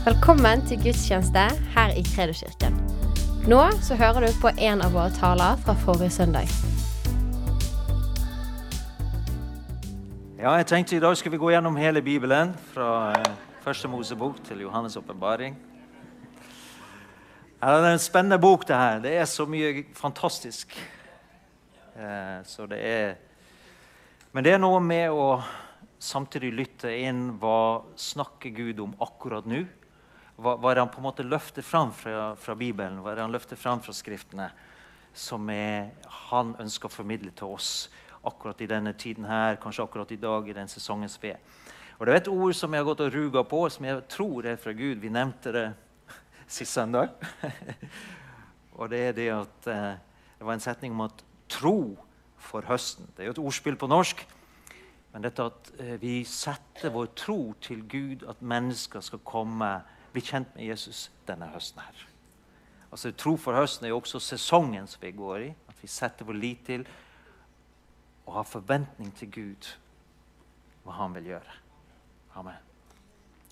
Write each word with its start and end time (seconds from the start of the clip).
Velkommen 0.00 0.62
til 0.64 0.78
gudstjeneste 0.80 1.42
her 1.74 1.90
i 1.92 2.00
Kredoskirken. 2.00 2.72
Nå 3.44 3.58
så 3.84 3.98
hører 4.00 4.24
du 4.24 4.38
på 4.40 4.48
en 4.48 4.80
av 4.80 4.94
våre 4.96 5.10
taler 5.12 5.58
fra 5.60 5.74
forrige 5.76 6.08
søndag. 6.14 6.48
Ja, 10.38 10.54
jeg 10.56 10.66
tenkte 10.70 10.96
I 10.96 11.02
dag 11.04 11.18
skal 11.20 11.34
vi 11.34 11.40
gå 11.42 11.50
gjennom 11.52 11.76
hele 11.76 12.00
Bibelen, 12.00 12.54
fra 12.72 13.10
eh, 13.12 13.28
første 13.60 13.90
Mosebok 13.92 14.38
til 14.44 14.62
Johannes' 14.64 14.96
åpenbaring. 14.96 15.58
Ja, 17.60 17.74
det 17.76 17.90
er 17.90 17.92
en 17.92 18.00
spennende 18.00 18.38
bok, 18.40 18.64
det 18.68 18.76
her. 18.76 19.02
Det 19.04 19.12
er 19.18 19.28
så 19.28 19.44
mye 19.44 19.84
fantastisk. 19.92 20.72
Eh, 21.96 22.38
så 22.44 22.64
det 22.66 22.80
er 22.80 23.14
Men 24.32 24.44
det 24.44 24.52
er 24.52 24.64
noe 24.64 24.80
med 24.80 25.10
å 25.10 25.42
samtidig 25.98 26.54
lytte 26.54 26.96
inn 26.96 27.34
hva 27.36 27.82
snakker 27.96 28.56
Gud 28.56 28.80
om 28.80 28.96
akkurat 29.00 29.44
nå. 29.44 29.66
Hva, 30.40 30.54
hva 30.56 30.72
han 30.78 30.88
på 30.88 31.02
en 31.02 31.04
måte 31.04 31.24
løfter 31.26 31.64
fram 31.64 31.90
fra, 31.92 32.34
fra 32.40 32.54
Bibelen, 32.56 33.02
hva 33.04 33.12
han 33.18 33.32
løfter 33.32 33.58
fram 33.60 33.82
fra 33.84 33.92
Skriftene, 33.92 34.48
som 35.12 35.48
er, 35.52 35.90
han 36.30 36.54
ønsker 36.62 36.88
å 36.88 36.94
formidle 36.94 37.32
til 37.36 37.52
oss 37.56 37.90
akkurat 38.24 38.60
i 38.60 38.68
denne 38.70 38.92
tiden 38.96 39.26
her, 39.28 39.58
kanskje 39.60 39.84
akkurat 39.84 40.12
i 40.12 40.20
dag, 40.20 40.48
i 40.48 40.56
den 40.56 40.68
sesongens 40.68 41.18
ved. 41.22 41.36
Og 41.98 42.06
Det 42.06 42.14
er 42.14 42.20
et 42.22 42.32
ord 42.32 42.54
som 42.56 42.72
jeg 42.72 42.80
har 42.80 42.88
gått 42.88 43.02
og 43.04 43.12
ruga 43.12 43.42
på, 43.44 43.60
som 43.68 43.84
jeg 43.84 44.02
tror 44.08 44.46
er 44.48 44.56
fra 44.56 44.72
Gud. 44.72 45.02
Vi 45.02 45.12
nevnte 45.12 45.52
det 45.52 45.66
sist 46.48 46.72
søndag. 46.72 47.12
og 48.78 48.88
det 48.88 49.00
er 49.08 49.16
det 49.16 49.28
at 49.34 49.68
eh, 49.68 49.98
det 50.38 50.46
var 50.48 50.56
en 50.56 50.64
setning 50.64 50.94
om 50.96 51.04
at 51.04 51.24
tro 51.52 51.98
for 52.40 52.64
høsten. 52.64 53.08
Det 53.12 53.24
er 53.24 53.28
jo 53.28 53.36
et 53.36 53.42
ordspill 53.44 53.76
på 53.76 53.90
norsk. 53.90 54.24
Men 55.12 55.26
dette 55.26 55.44
at 55.44 55.72
eh, 55.76 55.96
vi 56.00 56.22
setter 56.24 56.92
vår 56.94 57.12
tro 57.18 57.52
til 57.60 57.84
Gud, 57.84 58.24
at 58.24 58.40
mennesker 58.40 59.04
skal 59.04 59.20
komme, 59.26 59.68
bli 60.12 60.22
kjent 60.24 60.54
med 60.56 60.66
Jesus 60.66 61.08
denne 61.28 61.48
høsten 61.52 61.82
her. 61.82 62.06
Altså 62.90 63.12
Tro 63.14 63.36
for 63.38 63.54
høsten 63.54 63.86
er 63.86 63.92
jo 63.92 64.00
også 64.00 64.20
sesongen 64.22 64.88
som 64.90 65.02
vi 65.02 65.12
går 65.14 65.46
i. 65.46 65.50
At 65.70 65.78
vi 65.82 65.90
setter 65.90 66.26
vår 66.26 66.38
lit 66.38 66.64
til 66.66 66.86
og 68.26 68.36
har 68.36 68.46
forventning 68.46 69.10
til 69.18 69.30
Gud, 69.34 69.68
hva 70.84 70.94
han 71.00 71.14
vil 71.16 71.32
gjøre. 71.32 71.54
Amen. 72.38 72.66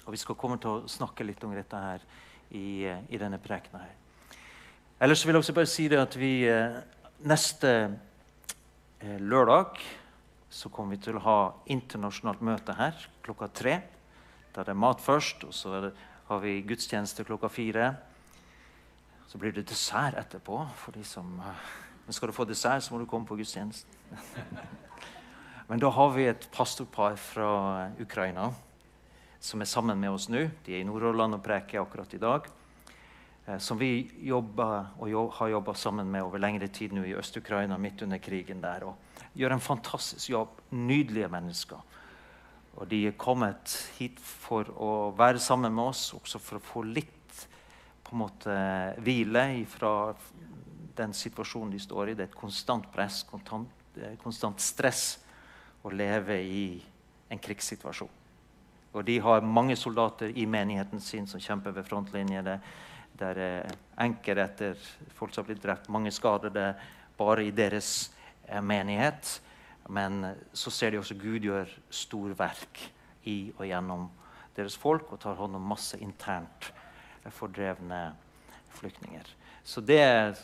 Og 0.06 0.12
Vi 0.12 0.20
skal 0.22 0.38
komme 0.38 0.58
til 0.62 0.70
å 0.70 0.88
snakke 0.88 1.26
litt 1.26 1.42
om 1.44 1.54
dette 1.54 1.76
her 1.76 2.04
i, 2.50 2.84
eh, 2.86 3.00
i 3.10 3.18
denne 3.18 3.38
prekena. 3.38 3.78
her. 3.78 3.94
Ellers 5.00 5.26
vil 5.26 5.34
jeg 5.34 5.42
også 5.42 5.54
bare 5.54 5.66
si 5.66 5.88
det 5.88 5.98
at 5.98 6.16
vi 6.16 6.46
eh, 6.48 6.80
neste 7.22 7.98
eh, 9.00 9.18
lørdag 9.18 9.78
så 10.50 10.68
kommer 10.68 10.96
vi 10.96 11.02
til 11.02 11.16
å 11.16 11.24
ha 11.26 11.52
internasjonalt 11.66 12.40
møte 12.40 12.74
her 12.74 12.94
klokka 13.22 13.48
tre. 13.52 13.82
Da 14.54 14.62
er 14.62 14.70
det 14.70 14.76
mat 14.76 15.00
først, 15.00 15.44
og 15.44 15.52
så 15.54 15.74
er 15.76 15.80
det, 15.88 15.92
har 16.28 16.40
vi 16.44 16.60
gudstjeneste 16.62 17.24
klokka 17.24 17.48
fire. 17.48 17.94
Så 19.28 19.38
blir 19.38 19.52
det 19.52 19.68
dessert 19.68 20.16
etterpå. 20.20 20.66
for 20.76 20.92
de 20.92 21.04
som... 21.04 21.40
Men 22.06 22.12
skal 22.12 22.28
du 22.28 22.32
få 22.32 22.44
dessert, 22.44 22.82
så 22.84 22.94
må 22.94 23.00
du 23.00 23.06
komme 23.06 23.26
på 23.26 23.36
gudstjenesten. 23.36 23.90
Men 25.68 25.80
da 25.80 25.90
har 25.92 26.14
vi 26.14 26.24
et 26.28 26.48
pastorpar 26.52 27.16
fra 27.20 27.50
Ukraina 28.00 28.52
som 29.40 29.60
er 29.60 29.68
sammen 29.68 30.00
med 30.00 30.10
oss 30.10 30.28
nå. 30.28 30.46
De 30.64 30.74
er 30.74 30.82
i 30.82 30.86
Nordhordland 30.86 31.36
og 31.36 31.44
preker 31.44 31.82
akkurat 31.82 32.14
i 32.14 32.20
dag. 32.22 32.48
Eh, 33.46 33.58
som 33.58 33.78
vi 33.78 34.08
jobber, 34.28 34.94
og 34.98 35.32
har 35.38 35.52
jobba 35.54 35.74
sammen 35.74 36.10
med 36.10 36.24
over 36.26 36.42
lengre 36.42 36.68
tid 36.68 36.92
nå 36.92 37.04
i 37.06 37.14
Øst-Ukraina, 37.16 37.78
midt 37.78 38.02
under 38.02 38.18
krigen 38.18 38.60
der. 38.64 38.84
Og 38.88 39.30
gjør 39.38 39.54
en 39.56 39.64
fantastisk 39.64 40.30
jobb. 40.30 40.60
Nydelige 40.70 41.28
mennesker. 41.28 41.84
Og 42.78 42.86
de 42.86 43.04
er 43.08 43.16
kommet 43.18 43.74
hit 43.98 44.20
for 44.22 44.68
å 44.78 44.90
være 45.18 45.40
sammen 45.42 45.74
med 45.74 45.90
oss, 45.90 46.12
også 46.14 46.38
for 46.38 46.58
å 46.58 46.64
få 46.64 46.82
litt 46.86 47.14
på 48.06 48.14
en 48.14 48.22
måte 48.22 48.58
hvile 49.04 49.42
fra 49.68 49.92
den 50.98 51.14
situasjonen 51.14 51.74
de 51.74 51.80
står 51.82 52.12
i. 52.12 52.14
Det 52.14 52.24
er 52.24 52.30
et 52.30 52.38
konstant 52.38 52.86
press, 52.94 53.24
konstant, 53.28 53.68
konstant 54.22 54.62
stress 54.62 55.18
å 55.82 55.90
leve 55.90 56.38
i 56.38 56.68
en 57.28 57.42
krigssituasjon. 57.42 58.14
Og 58.94 59.04
de 59.04 59.18
har 59.20 59.44
mange 59.44 59.76
soldater 59.76 60.32
i 60.38 60.46
menigheten 60.48 61.02
sin 61.02 61.26
som 61.28 61.42
kjemper 61.42 61.74
ved 61.76 61.86
frontlinjene. 61.86 62.46
Det, 62.46 62.60
det 63.18 63.32
er 63.34 63.74
enker 64.06 64.40
etter 64.42 64.78
folk 65.18 65.34
som 65.34 65.42
har 65.42 65.50
blitt 65.50 65.62
drept, 65.66 65.90
mange 65.92 66.14
skadede 66.14 66.70
bare 67.18 67.44
i 67.44 67.52
deres 67.54 68.08
eh, 68.46 68.62
menighet. 68.62 69.40
Men 69.88 70.34
så 70.52 70.70
ser 70.70 70.92
de 70.92 71.00
også 71.00 71.16
Gud 71.18 71.46
gjør 71.46 71.70
storverk 71.90 72.80
i 73.28 73.38
og 73.56 73.64
gjennom 73.66 74.08
deres 74.56 74.76
folk 74.76 75.12
og 75.14 75.20
tar 75.22 75.38
hånd 75.38 75.56
om 75.56 75.70
masse 75.70 75.98
internt 76.02 76.72
fordrevne 77.34 78.12
flyktninger. 78.78 79.26
Så 79.64 79.80
det 79.84 79.98
er 80.00 80.38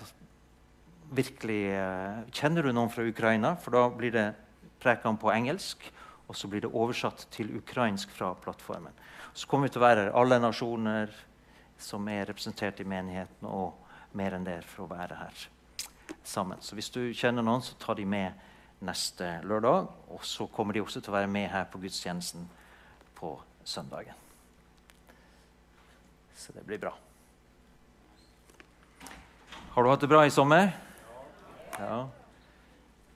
virkelig 1.15 1.63
eh, 1.73 2.25
Kjenner 2.33 2.65
du 2.65 2.73
noen 2.73 2.93
fra 2.93 3.05
Ukraina? 3.07 3.55
For 3.61 3.75
da 3.75 3.87
blir 3.93 4.13
det 4.15 4.27
preken 4.83 5.19
på 5.21 5.33
engelsk. 5.33 5.85
Og 6.29 6.37
så 6.37 6.49
blir 6.49 6.65
det 6.65 6.73
oversatt 6.73 7.27
til 7.35 7.53
ukrainsk 7.59 8.13
fra 8.17 8.33
plattformen. 8.41 8.93
Så 9.35 9.49
kommer 9.49 9.69
vi 9.69 9.75
til 9.75 9.83
å 9.83 9.89
være 9.89 10.13
alle 10.17 10.39
nasjoner 10.41 11.13
som 11.81 12.07
er 12.09 12.25
representert 12.31 12.81
i 12.81 12.87
menigheten, 12.89 13.45
og 13.45 13.75
mer 14.17 14.37
enn 14.37 14.47
det 14.47 14.61
for 14.65 14.87
å 14.87 14.93
være 14.93 15.19
her 15.19 15.43
sammen. 16.25 16.63
Så 16.65 16.79
hvis 16.79 16.89
du 16.95 17.03
kjenner 17.13 17.45
noen, 17.45 17.65
så 17.65 17.77
ta 17.81 17.97
de 17.99 18.07
med 18.09 18.33
neste 18.85 19.39
lørdag. 19.49 19.89
Og 20.15 20.25
så 20.27 20.47
kommer 20.53 20.77
de 20.77 20.83
også 20.85 21.01
til 21.01 21.13
å 21.13 21.17
være 21.17 21.31
med 21.31 21.49
her 21.53 21.67
på 21.71 21.81
gudstjenesten 21.83 22.47
på 23.19 23.35
søndagen. 23.65 24.17
Så 26.37 26.53
det 26.53 26.65
blir 26.67 26.81
bra. 26.83 26.93
Har 29.75 29.83
du 29.83 29.91
hatt 29.91 30.05
det 30.05 30.11
bra 30.11 30.21
i 30.27 30.31
sommer? 30.31 30.69
Ja. 31.79 32.05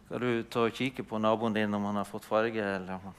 Skal 0.06 0.22
du 0.24 0.42
ta 0.50 0.64
og 0.64 0.74
kikke 0.74 1.04
på 1.06 1.20
naboen 1.20 1.54
din 1.54 1.74
om 1.76 1.84
han 1.90 2.00
har 2.00 2.08
fått 2.08 2.24
farge? 2.26 2.64
eller 2.64 2.94
om 2.96 3.10
han... 3.10 3.18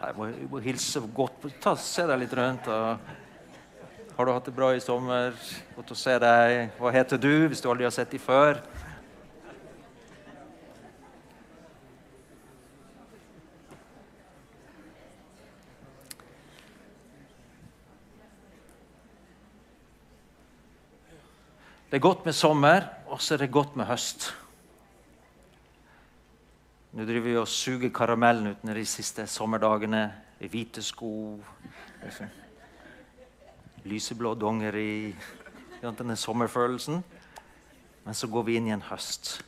Nei, 0.00 0.10
må, 0.16 0.26
må 0.50 0.60
hilse 0.64 1.00
godt. 1.14 1.46
Ta, 1.62 1.76
se 1.80 2.06
deg 2.08 2.24
litt 2.24 2.34
rundt. 2.36 2.66
Og... 2.72 3.14
Har 4.16 4.24
du 4.24 4.32
hatt 4.32 4.48
det 4.48 4.54
bra 4.56 4.70
i 4.72 4.80
sommer? 4.80 5.36
Godt 5.76 5.92
å 5.92 5.98
se 6.00 6.16
deg. 6.22 6.70
Hva 6.80 6.92
heter 6.94 7.20
du, 7.20 7.32
hvis 7.52 7.60
du 7.60 7.68
aldri 7.68 7.84
har 7.84 7.92
sett 7.92 8.14
dem 8.14 8.22
før? 8.24 8.62
Det 21.96 22.02
er 22.02 22.08
godt 22.12 22.26
med 22.28 22.34
sommer, 22.36 22.84
og 23.08 23.22
så 23.24 23.34
er 23.34 23.38
det 23.38 23.52
godt 23.52 23.76
med 23.80 23.86
høst. 23.88 24.26
Nå 26.92 27.06
driver 27.08 27.24
vi 27.24 27.36
og 27.40 27.48
suger 27.48 27.88
karamellen 27.88 28.50
ut 28.50 28.66
de 28.68 28.84
siste 28.84 29.24
sommerdagene 29.26 30.02
i 30.44 30.50
hvite 30.52 30.84
sko. 30.84 31.40
Lyseblå 33.88 34.34
dongeri. 34.34 35.16
Denne 35.80 36.20
sommerfølelsen. 36.20 37.00
Men 38.04 38.14
så 38.14 38.28
går 38.28 38.44
vi 38.44 38.60
inn 38.60 38.68
i 38.68 38.76
en 38.76 38.84
høst. 38.92 39.40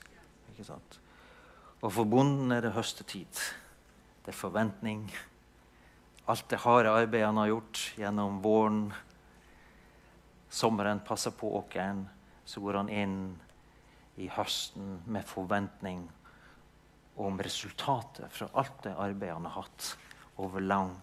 Og 1.83 1.93
for 1.93 2.05
bonden 2.05 2.53
er 2.53 2.65
det 2.65 2.73
høstetid. 2.73 3.45
Det 4.25 4.33
er 4.33 4.43
forventning. 4.49 5.11
Alt 6.27 6.49
det 6.49 6.65
harde 6.65 6.97
arbeidet 6.97 7.29
han 7.29 7.45
har 7.45 7.53
gjort 7.53 7.89
gjennom 7.99 8.41
våren. 8.41 8.87
Sommeren 10.49 11.05
passer 11.05 11.37
på 11.37 11.59
åkeren 11.61 12.09
så 12.49 12.61
går 12.65 12.81
han 12.81 12.89
inn 12.89 13.19
i 14.17 14.31
høsten 14.33 15.03
med 15.07 15.27
forventning 15.29 16.07
om 17.21 17.37
resultatet 17.45 18.33
fra 18.33 18.49
alt 18.57 18.81
det 18.87 18.95
arbeidet 18.97 19.37
han 19.37 19.49
har 19.51 19.67
hatt 19.67 19.91
over 20.41 20.65
lang, 20.65 20.95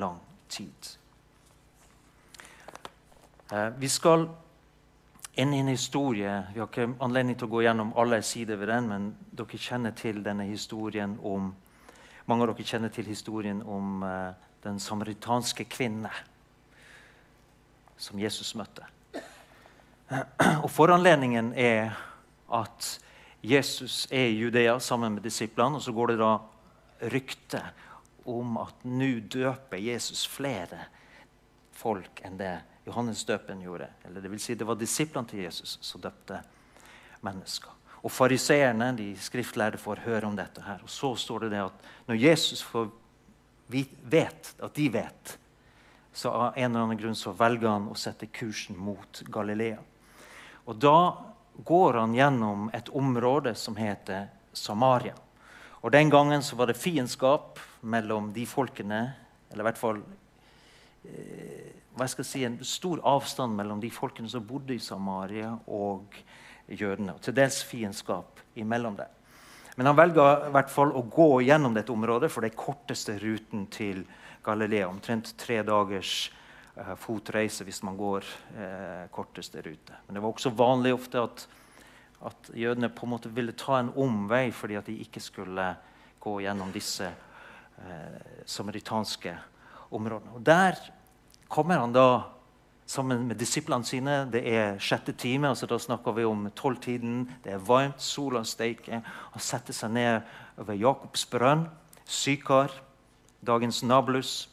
lang 0.00 0.16
tid. 0.48 0.88
Eh, 3.52 3.68
vi 3.76 3.88
skal 3.92 4.28
inn 5.38 5.54
i 5.54 5.60
en 5.60 5.70
historie. 5.74 6.32
Vi 6.54 6.60
har 6.60 6.70
ikke 6.70 6.88
anledning 7.04 7.36
til 7.36 7.50
å 7.50 7.52
gå 7.52 7.62
gjennom 7.66 7.92
alle 8.00 8.22
sider 8.24 8.56
ved 8.56 8.72
den, 8.72 8.88
men 8.88 9.08
dere 9.30 9.60
kjenner 9.60 9.92
til 9.98 10.24
denne 10.24 10.48
historien 10.48 11.18
om 11.22 11.52
mange 12.28 12.44
av 12.44 12.54
dere 12.54 12.66
kjenner 12.66 12.92
til 12.92 13.12
historien 13.12 13.60
om 13.62 14.02
uh, 14.02 14.32
den 14.64 14.80
samaritanske 14.82 15.68
kvinne 15.70 16.10
som 17.98 18.18
Jesus 18.20 18.56
møtte. 18.58 18.88
Og 20.64 20.70
Foranledningen 20.72 21.52
er 21.52 21.92
at 22.54 22.88
Jesus 23.44 24.06
er 24.10 24.30
i 24.30 24.38
Judea 24.38 24.78
sammen 24.80 25.18
med 25.18 25.22
disiplene. 25.26 25.76
Og 25.76 25.84
så 25.84 25.92
går 25.92 26.12
det 26.12 26.20
da 26.22 26.32
rykte 27.12 27.62
om 28.28 28.56
at 28.60 28.84
nå 28.88 29.10
døper 29.30 29.80
Jesus 29.80 30.24
flere 30.28 30.88
folk 31.78 32.22
enn 32.26 32.38
det 32.40 32.54
Johannes 32.88 33.24
døpen 33.28 33.60
gjorde. 33.62 33.90
Eller 34.04 34.24
det 34.24 34.32
vil 34.32 34.40
si 34.42 34.56
det 34.58 34.66
var 34.68 34.78
disiplene 34.80 35.28
til 35.28 35.44
Jesus 35.44 35.76
som 35.84 36.02
døpte 36.02 36.40
mennesker. 37.24 37.74
Og 37.98 38.12
Fariseerne, 38.14 38.92
de 38.96 39.10
skriftlærde, 39.20 39.78
får 39.78 40.04
høre 40.06 40.26
om 40.26 40.36
dette. 40.36 40.62
her. 40.62 40.80
Og 40.82 40.90
Så 40.90 41.14
står 41.16 41.38
det 41.46 41.50
det 41.50 41.64
at 41.66 41.88
når 42.06 42.14
Jesus 42.14 42.62
får 42.62 42.88
vet, 43.68 44.54
at 44.62 44.74
de 44.74 44.88
vet 44.88 45.38
så 46.12 46.30
av 46.30 46.52
en 46.56 46.70
eller 46.70 46.80
annen 46.80 46.98
grunn 46.98 47.14
så 47.14 47.30
velger 47.32 47.68
han 47.68 47.84
å 47.92 47.94
sette 47.94 48.26
kursen 48.26 48.78
mot 48.78 49.22
Galilea. 49.30 49.78
Og 50.68 50.76
Da 50.76 51.16
går 51.64 51.96
han 51.98 52.14
gjennom 52.14 52.68
et 52.76 52.88
område 52.88 53.54
som 53.56 53.76
heter 53.76 54.28
Samaria. 54.52 55.14
Og 55.80 55.90
Den 55.92 56.10
gangen 56.10 56.42
så 56.42 56.56
var 56.56 56.66
det 56.66 56.76
fiendskap 56.76 57.58
mellom 57.80 58.32
de 58.32 58.44
folkene, 58.46 59.14
eller 59.50 59.62
i 59.64 59.68
hvert 59.68 59.80
fall 59.80 60.00
eh, 61.08 61.72
hva 61.96 62.06
jeg 62.06 62.26
si, 62.26 62.44
en 62.44 62.58
stor 62.62 63.00
avstand 63.06 63.56
mellom 63.56 63.80
de 63.80 63.90
folkene 63.90 64.28
som 64.30 64.44
bodde 64.46 64.74
i 64.76 64.82
Samaria, 64.82 65.54
og 65.66 66.14
jødene. 66.68 67.14
Og 67.14 67.22
til 67.24 67.34
dels 67.34 67.62
fiendskap 67.64 68.42
imellom 68.58 68.98
dem. 68.98 69.14
Men 69.78 69.86
han 69.86 69.96
velger 69.96 70.48
i 70.48 70.52
hvert 70.54 70.70
fall 70.70 70.92
å 70.92 71.04
gå 71.06 71.30
gjennom 71.46 71.74
dette 71.74 71.94
området 71.94 72.30
for 72.34 72.42
det 72.42 72.52
er 72.52 72.58
korteste 72.58 73.14
ruten 73.22 73.68
til 73.70 74.02
Galilea. 74.44 74.88
Omtrent 74.90 75.32
tre 75.38 75.62
dagers 75.62 76.32
fotreise 76.98 77.64
hvis 77.66 77.82
man 77.86 77.96
går 77.98 78.26
eh, 78.56 79.04
korteste 79.14 79.62
rute. 79.64 79.96
Men 80.06 80.14
det 80.14 80.22
var 80.22 80.32
også 80.32 80.54
vanlig 80.56 80.94
ofte 80.94 81.22
at, 81.22 81.44
at, 82.26 82.50
jødene 82.54 82.90
på 82.94 83.06
en 83.06 83.12
måte 83.14 83.32
ville 83.34 83.56
ta 83.58 83.80
en 83.80 83.92
omvei 83.96 84.48
fordi 84.54 84.78
at 84.78 84.86
de 84.86 84.98
ikke 85.04 85.22
skulle 85.22 85.68
gå 86.20 86.38
gjennom 86.44 86.72
disse 86.74 87.08
eh, 87.08 88.42
samaritanske 88.46 89.36
områdene. 89.90 90.34
Og 90.34 90.42
Der 90.46 90.78
kommer 91.48 91.78
han 91.78 91.92
da 91.92 92.22
sammen 92.88 93.26
med 93.28 93.36
disiplene 93.36 93.84
sine. 93.84 94.28
Det 94.32 94.42
er 94.48 94.78
sjette 94.80 95.12
time, 95.12 95.48
altså 95.48 95.66
da 95.66 95.78
snakker 95.78 96.12
vi 96.16 96.24
om 96.24 96.48
tolvtiden. 96.56 97.26
Det 97.44 97.52
er 97.52 97.64
varmt, 97.64 98.02
sola 98.02 98.44
steiker. 98.44 99.02
Han 99.32 99.44
setter 99.44 99.76
seg 99.76 99.92
ned 99.92 100.20
over 100.58 100.76
Jakobs 100.76 101.26
brønn, 101.28 101.66
Sykar, 102.08 102.72
dagens 103.44 103.82
Nablus. 103.84 104.48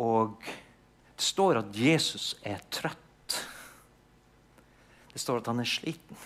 Og 0.00 0.40
det 0.40 1.24
står 1.24 1.60
at 1.60 1.76
Jesus 1.76 2.32
er 2.46 2.62
trøtt. 2.72 3.36
Det 5.12 5.20
står 5.20 5.42
at 5.42 5.50
han 5.52 5.60
er 5.60 5.68
sliten. 5.68 6.16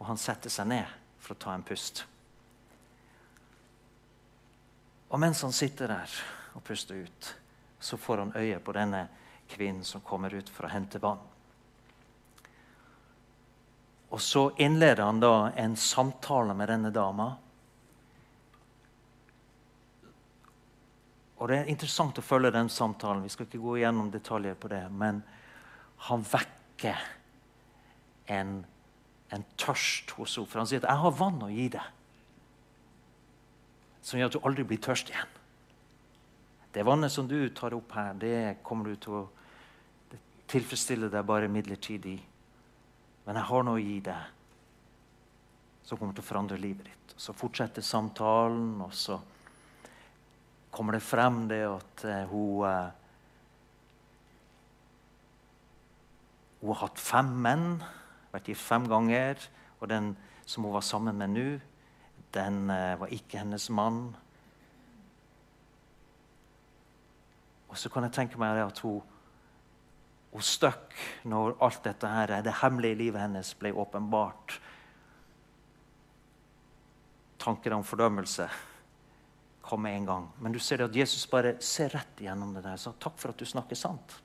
Og 0.00 0.08
han 0.08 0.18
setter 0.18 0.50
seg 0.50 0.70
ned 0.72 0.96
for 1.20 1.36
å 1.36 1.40
ta 1.44 1.54
en 1.54 1.66
pust. 1.66 2.02
Og 5.10 5.18
mens 5.18 5.42
han 5.42 5.54
sitter 5.54 5.90
der 5.90 6.20
og 6.54 6.64
puster 6.66 7.02
ut, 7.02 7.34
så 7.80 7.98
får 7.98 8.24
han 8.24 8.36
øye 8.38 8.58
på 8.62 8.74
denne 8.74 9.04
kvinnen 9.50 9.84
som 9.84 10.02
kommer 10.06 10.34
ut 10.34 10.50
for 10.50 10.66
å 10.66 10.72
hente 10.72 11.00
vann. 11.02 11.22
Og 14.10 14.20
så 14.22 14.48
innleder 14.58 15.04
han 15.06 15.20
da 15.22 15.50
en 15.58 15.76
samtale 15.78 16.54
med 16.54 16.70
denne 16.70 16.90
dama. 16.94 17.32
Og 21.40 21.48
Det 21.48 21.56
er 21.56 21.70
interessant 21.72 22.18
å 22.20 22.24
følge 22.24 22.52
den 22.52 22.68
samtalen. 22.68 23.22
Vi 23.24 23.32
skal 23.32 23.46
ikke 23.46 23.62
gå 23.62 23.78
gjennom 23.80 24.10
detaljer 24.12 24.58
på 24.60 24.68
det. 24.68 24.82
Men 24.92 25.22
han 26.08 26.24
vekker 26.24 27.00
en, 28.28 28.58
en 29.32 29.46
tørst 29.56 30.12
hos 30.18 30.36
henne. 30.36 30.50
For 30.50 30.60
han 30.60 30.68
sier 30.68 30.84
at 30.84 30.90
'jeg 30.90 31.02
har 31.04 31.16
vann 31.16 31.42
å 31.42 31.48
gi 31.48 31.68
deg', 31.68 31.92
som 34.02 34.20
gjør 34.20 34.26
at 34.26 34.32
du 34.32 34.44
aldri 34.44 34.64
blir 34.64 34.78
tørst 34.78 35.10
igjen. 35.10 35.32
Det 36.72 36.84
vannet 36.86 37.12
som 37.12 37.28
du 37.28 37.48
tar 37.48 37.74
opp 37.74 37.92
her, 37.92 38.12
det 38.14 38.62
kommer 38.62 38.84
du 38.84 38.96
til 38.96 39.12
å 39.12 39.28
tilfredsstille 40.50 41.10
deg 41.10 41.26
bare 41.26 41.48
midlertidig. 41.48 42.20
Men 43.26 43.36
jeg 43.36 43.44
har 43.44 43.62
noe 43.62 43.78
å 43.78 43.82
gi 43.82 44.00
deg 44.00 44.22
som 45.82 45.98
kommer 45.98 46.14
til 46.14 46.22
å 46.22 46.28
forandre 46.28 46.58
livet 46.60 46.86
ditt. 46.86 47.14
Så 47.16 47.32
fortsetter 47.32 47.82
samtalen, 47.82 48.80
og 48.80 48.94
så 48.94 49.20
kommer 50.70 50.96
det 50.96 51.02
frem 51.04 51.44
det 51.50 51.62
at 51.66 52.04
uh, 52.06 52.24
hun 52.30 52.64
uh, 52.64 52.96
Hun 56.60 56.74
har 56.74 56.82
hatt 56.82 56.98
fem 57.00 57.28
menn, 57.40 57.78
vært 58.34 58.50
gift 58.50 58.66
fem 58.68 58.84
ganger. 58.84 59.40
Og 59.80 59.88
den 59.88 60.10
som 60.44 60.66
hun 60.66 60.74
var 60.74 60.84
sammen 60.84 61.16
med 61.16 61.32
nå, 61.32 61.44
den 62.36 62.68
uh, 62.68 62.98
var 63.00 63.14
ikke 63.16 63.40
hennes 63.40 63.70
mann. 63.72 64.10
Og 67.72 67.78
så 67.80 67.88
kan 67.88 68.04
jeg 68.04 68.12
tenke 68.12 68.36
meg 68.36 68.60
at 68.60 68.82
hun, 68.84 69.00
hun 70.34 70.44
støkk 70.44 70.92
når 71.24 71.56
alt 71.64 71.80
dette 71.86 72.12
her, 72.12 72.36
det 72.44 72.58
hemmelige 72.60 72.98
livet 73.06 73.24
hennes 73.24 73.54
ble 73.56 73.72
åpenbart. 73.72 74.60
Tanker 77.40 77.72
om 77.72 77.86
fordømmelse 77.88 78.50
kom 79.70 79.82
med 79.86 79.96
en 79.96 80.08
gang. 80.08 80.28
Men 80.42 80.52
du 80.52 80.58
ser 80.58 80.82
at 80.82 80.96
Jesus 80.96 81.28
bare 81.30 81.54
ser 81.62 81.92
rett 81.94 82.20
igjennom 82.20 82.52
det 82.56 82.64
der. 82.66 82.78
Så 82.80 82.92
takk 82.98 83.18
for 83.20 83.30
at 83.30 83.38
du 83.38 83.46
snakker 83.46 83.78
sant. 83.78 84.16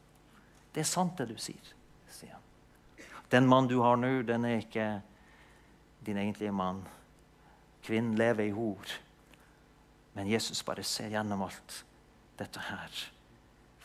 Det 0.74 0.82
er 0.82 0.90
sant, 0.90 1.14
det 1.18 1.30
du 1.30 1.38
sier, 1.40 1.74
sier 2.12 2.34
han. 2.34 2.44
Den 3.32 3.48
mannen 3.48 3.70
du 3.70 3.78
har 3.84 4.00
nå, 4.00 4.10
den 4.28 4.48
er 4.50 4.64
ikke 4.64 4.88
din 6.06 6.18
egentlige 6.20 6.54
mann. 6.54 6.82
Kvinnen 7.86 8.18
lever 8.18 8.50
i 8.50 8.56
hor. 8.56 8.98
Men 10.18 10.28
Jesus 10.32 10.64
bare 10.66 10.84
ser 10.84 11.14
gjennom 11.14 11.46
alt 11.46 11.80
dette 12.40 12.66
her. 12.68 13.06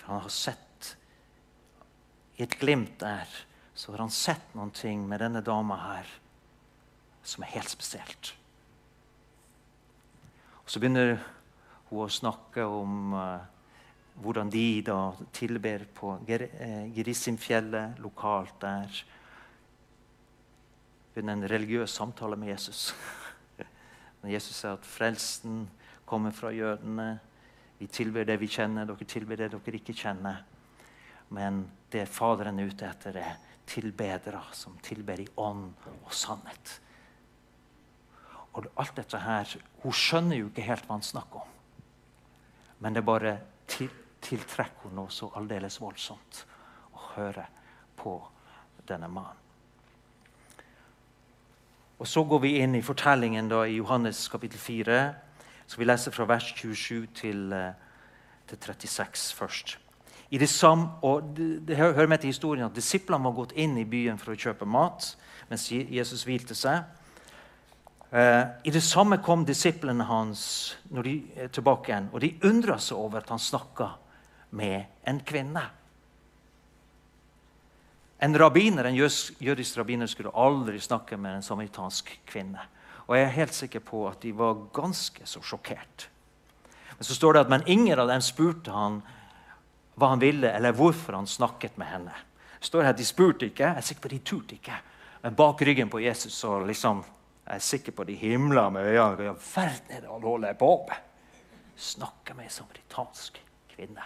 For 0.00 0.14
han 0.14 0.24
har 0.24 0.34
sett 0.34 0.96
I 2.40 2.46
et 2.46 2.56
glimt 2.56 2.96
der 3.02 3.28
så 3.74 3.92
har 3.92 3.98
han 3.98 4.12
sett 4.12 4.54
noen 4.56 4.70
ting 4.72 5.02
med 5.08 5.20
denne 5.20 5.42
dama 5.44 5.76
her 5.80 6.08
som 7.22 7.44
er 7.44 7.52
helt 7.54 7.68
spesielt. 7.68 8.32
Og 10.64 10.70
Så 10.70 10.80
begynner 10.80 11.18
å 11.90 12.06
snakke 12.10 12.64
om 12.66 13.14
uh, 13.16 13.40
hvordan 14.20 14.50
de 14.52 14.82
da 14.84 14.98
tilber 15.32 15.86
på 15.94 16.12
eh, 16.28 16.90
Gerissimfjellet, 16.94 17.98
lokalt 18.04 18.60
der. 18.60 19.00
Under 21.16 21.32
en 21.32 21.48
religiøs 21.48 21.90
samtale 21.90 22.36
med 22.36 22.52
Jesus. 22.52 22.94
Når 24.22 24.34
Jesus 24.34 24.56
sier 24.60 24.76
at 24.76 24.86
frelsen 24.86 25.64
kommer 26.08 26.34
fra 26.36 26.52
jødene. 26.52 27.18
Vi 27.78 27.86
tilber 27.86 28.26
det 28.28 28.36
vi 28.40 28.48
kjenner, 28.50 28.88
dere 28.88 29.08
tilber 29.08 29.40
det 29.40 29.50
dere 29.54 29.78
ikke 29.80 29.96
kjenner. 29.96 30.42
Men 31.30 31.62
det 31.92 32.08
Faderen 32.10 32.58
er 32.60 32.68
ute 32.68 32.88
etter, 32.88 33.16
er 33.16 33.38
tilbedere 33.70 34.42
som 34.52 34.76
tilber 34.82 35.22
i 35.22 35.28
ånd 35.38 35.70
og 36.02 36.12
sannhet. 36.12 36.74
Og 38.58 38.66
alt 38.74 38.96
dette 38.98 39.18
her, 39.18 39.56
Hun 39.82 39.92
skjønner 39.92 40.36
jo 40.36 40.50
ikke 40.50 40.66
helt 40.66 40.86
hva 40.86 40.98
han 40.98 41.06
snakker 41.06 41.40
om. 41.40 41.59
Men 42.80 42.96
det 42.96 43.04
bare 43.04 43.36
til, 43.68 43.90
tiltrekker 44.24 44.88
henne 44.88 45.02
noe 45.02 45.12
så 45.12 45.30
aldeles 45.36 45.80
voldsomt 45.80 46.44
å 46.96 47.06
høre 47.14 47.46
på 47.96 48.16
denne 48.88 49.08
mannen. 49.08 49.36
Og 52.00 52.08
Så 52.08 52.24
går 52.24 52.40
vi 52.40 52.54
inn 52.62 52.74
i 52.74 52.82
fortellingen 52.82 53.48
da, 53.48 53.66
i 53.68 53.76
Johannes 53.76 54.28
kapittel 54.32 54.58
4 54.58 55.00
så 55.70 55.78
vi 55.78 55.86
leser 55.86 56.10
fra 56.10 56.24
vers 56.26 56.48
27 56.56 57.06
til, 57.14 57.52
eh, 57.52 57.72
til 58.48 58.58
36 58.58 59.34
først. 59.34 59.78
I 60.30 60.38
det 60.38 60.64
og 61.02 61.36
det, 61.36 61.68
det 61.68 61.76
hører 61.76 62.06
med 62.06 62.18
til 62.18 62.28
historien 62.28 62.64
at 62.64 62.74
Disiplene 62.74 63.24
var 63.24 63.32
gått 63.32 63.52
inn 63.52 63.78
i 63.78 63.84
byen 63.84 64.18
for 64.18 64.32
å 64.32 64.36
kjøpe 64.36 64.66
mat 64.66 65.16
mens 65.48 65.70
Jesus 65.70 66.24
hvilte 66.24 66.54
seg. 66.54 66.82
Uh, 68.10 68.46
I 68.66 68.70
det 68.74 68.82
samme 68.82 69.20
kom 69.22 69.44
disiplene 69.46 70.04
hans 70.08 70.40
når 70.90 71.06
de 71.06 71.14
er 71.44 71.52
tilbake 71.54 71.92
igjen, 71.92 72.08
og 72.10 72.24
de 72.24 72.32
undra 72.48 72.78
seg 72.82 72.98
over 72.98 73.22
at 73.22 73.30
han 73.30 73.38
snakka 73.38 73.92
med 74.58 75.06
en 75.06 75.20
kvinne. 75.22 75.62
En 78.20 78.38
rabbiner, 78.38 78.84
en 78.84 78.98
jødisk 78.98 79.78
rabbiner 79.78 80.10
skulle 80.10 80.34
aldri 80.34 80.80
snakke 80.80 81.16
med 81.16 81.38
en 81.38 81.46
samaritansk 81.46 82.10
kvinne. 82.28 82.66
Og 83.06 83.16
jeg 83.16 83.24
er 83.24 83.38
helt 83.38 83.54
sikker 83.56 83.80
på 83.80 84.02
at 84.10 84.20
de 84.22 84.34
var 84.36 84.58
ganske 84.76 85.24
så 85.26 85.40
sjokkert. 85.42 86.08
Men 86.98 87.06
så 87.08 87.14
står 87.14 87.32
det 87.32 87.40
at 87.46 87.52
men 87.54 87.64
ingen 87.66 87.98
av 87.98 88.10
dem 88.10 88.20
spurte 88.20 88.74
han 88.74 89.00
hva 89.96 90.12
han 90.12 90.20
ville, 90.20 90.50
eller 90.50 90.76
hvorfor 90.76 91.16
han 91.16 91.26
snakket 91.26 91.78
med 91.80 91.88
henne. 91.88 92.18
Det 92.60 92.68
står 92.68 92.84
her 92.84 92.92
at 92.92 93.00
De 93.00 93.06
spurte 93.08 93.48
ikke. 93.48 93.64
Jeg 93.64 93.76
er 93.76 93.86
sikker 93.86 94.02
på 94.02 94.10
at 94.10 94.14
de 94.18 94.20
turte 94.24 94.54
ikke. 94.58 94.76
Men 95.22 95.34
bak 95.36 95.62
ryggen 95.62 95.88
på 95.88 96.02
Jesus 96.04 96.36
så 96.36 96.58
liksom, 96.64 97.02
jeg 97.50 97.58
er 97.58 97.66
sikker 97.66 97.94
på 97.98 98.04
de 98.06 98.14
himler 98.14 98.68
med 98.70 98.86
øynene. 98.86 99.16
Hva 99.18 99.32
verden 99.34 99.90
er 99.90 100.04
det 100.04 100.06
han 100.06 100.22
holder 100.22 100.52
på 100.54 100.68
med? 100.86 101.06
Snakker 101.74 102.36
med 102.38 102.46
ei 102.46 102.52
samaritansk 102.54 103.40
kvinne. 103.72 104.04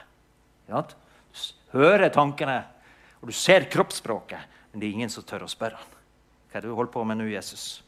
Ja, 0.70 0.80
du 0.80 1.74
hører 1.74 2.08
tankene, 2.08 2.62
og 3.20 3.28
du 3.28 3.36
ser 3.36 3.66
kroppsspråket, 3.68 4.40
men 4.72 4.80
det 4.80 4.88
er 4.88 4.96
ingen 4.96 5.12
som 5.12 5.26
tør 5.28 5.44
å 5.44 5.48
spørre 5.50 5.76
han. 5.76 5.90
Hva 6.48 6.56
er 6.56 6.64
det 6.64 6.70
du 6.70 6.78
holder 6.78 6.92
på 6.94 7.02
med 7.04 7.20
nå, 7.20 7.26
Jesus? 7.28 7.82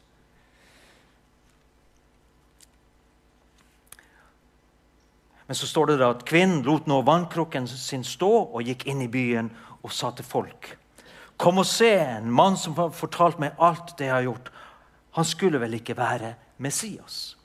Men 5.47 5.57
så 5.57 5.71
står 5.71 5.89
det 5.89 5.95
da 6.03 6.11
at 6.13 6.25
kvinnen 6.27 6.61
lot 6.67 6.85
nå 6.85 6.99
vannkrukken 7.07 7.65
sin 7.71 8.05
stå 8.05 8.29
og 8.43 8.61
gikk 8.67 8.85
inn 8.91 9.01
i 9.01 9.09
byen 9.09 9.49
og 9.81 9.89
sa 9.95 10.11
til 10.13 10.27
folk.: 10.27 10.69
Kom 11.41 11.63
og 11.63 11.65
se 11.65 11.95
en 11.97 12.29
mann 12.29 12.59
som 12.61 12.77
har 12.77 12.93
fortalt 12.93 13.41
meg 13.41 13.57
alt 13.57 13.95
det 13.97 14.11
jeg 14.11 14.15
har 14.19 14.27
gjort. 14.27 14.53
Han 15.17 15.25
skulle 15.25 15.59
vel 15.59 15.73
ikke 15.73 15.97
være 15.97 16.35
Messias? 16.61 17.37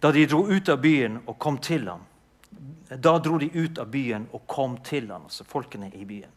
Da 0.00 0.08
de 0.12 0.24
dro 0.26 0.46
ut 0.48 0.68
av 0.72 0.78
byen 0.80 1.18
og 1.26 1.36
kom 1.38 1.58
til 1.60 1.84
ham, 1.84 2.06
da 2.88 3.18
dro 3.20 3.36
de 3.38 3.50
ut 3.52 3.78
av 3.78 3.90
byen 3.92 4.24
og 4.32 4.46
kom 4.48 4.78
til 4.84 5.10
ham, 5.12 5.26
altså 5.28 5.44
folkene 5.44 5.90
i 5.92 6.04
byen. 6.08 6.30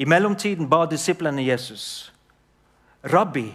I 0.00 0.04
mellomtiden 0.04 0.68
ba 0.68 0.86
disiplene 0.88 1.44
Jesus, 1.44 2.12
'Rabbi, 3.04 3.52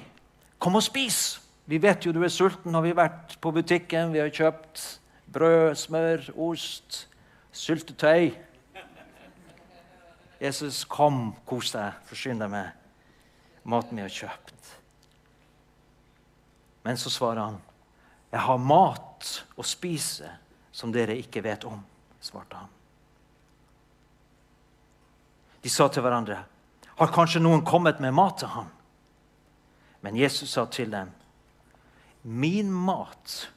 kom 0.60 0.76
og 0.76 0.84
spis.' 0.84 1.40
Vi 1.66 1.78
vet 1.78 2.06
jo 2.06 2.12
du 2.12 2.24
er 2.24 2.28
sulten, 2.28 2.74
har 2.74 2.82
vi 2.82 2.92
vært 2.96 3.38
på 3.42 3.52
butikken, 3.52 4.14
vi 4.14 4.20
har 4.20 4.30
kjøpt 4.30 5.00
brød, 5.34 5.76
smør, 5.76 6.30
ost, 6.36 7.08
syltetøy. 7.52 8.32
Jesus, 10.42 10.86
kom, 10.86 11.36
kos 11.46 11.72
deg, 11.72 11.94
forsyn 12.06 12.42
deg 12.42 12.50
med 12.50 12.70
maten 13.64 13.98
vi 13.98 14.02
har 14.02 14.10
kjøpt. 14.10 14.81
Men 16.84 16.98
så 16.98 17.10
svarer 17.10 17.42
han, 17.42 17.62
'Jeg 18.32 18.40
har 18.40 18.58
mat 18.58 19.44
å 19.56 19.64
spise 19.64 20.30
som 20.72 20.92
dere 20.92 21.18
ikke 21.18 21.44
vet 21.44 21.64
om', 21.64 21.84
svarte 22.22 22.56
han. 22.56 22.70
De 25.62 25.70
sa 25.70 25.88
til 25.88 26.02
hverandre, 26.02 26.44
'Har 26.96 27.08
kanskje 27.08 27.42
noen 27.42 27.66
kommet 27.66 28.00
med 28.00 28.14
mat 28.14 28.38
til 28.38 28.48
ham?' 28.48 28.72
Men 30.02 30.16
Jesus 30.16 30.50
sa 30.50 30.66
til 30.66 30.92
dem, 30.92 31.12
'Min 32.24 32.72
mat 32.72 33.50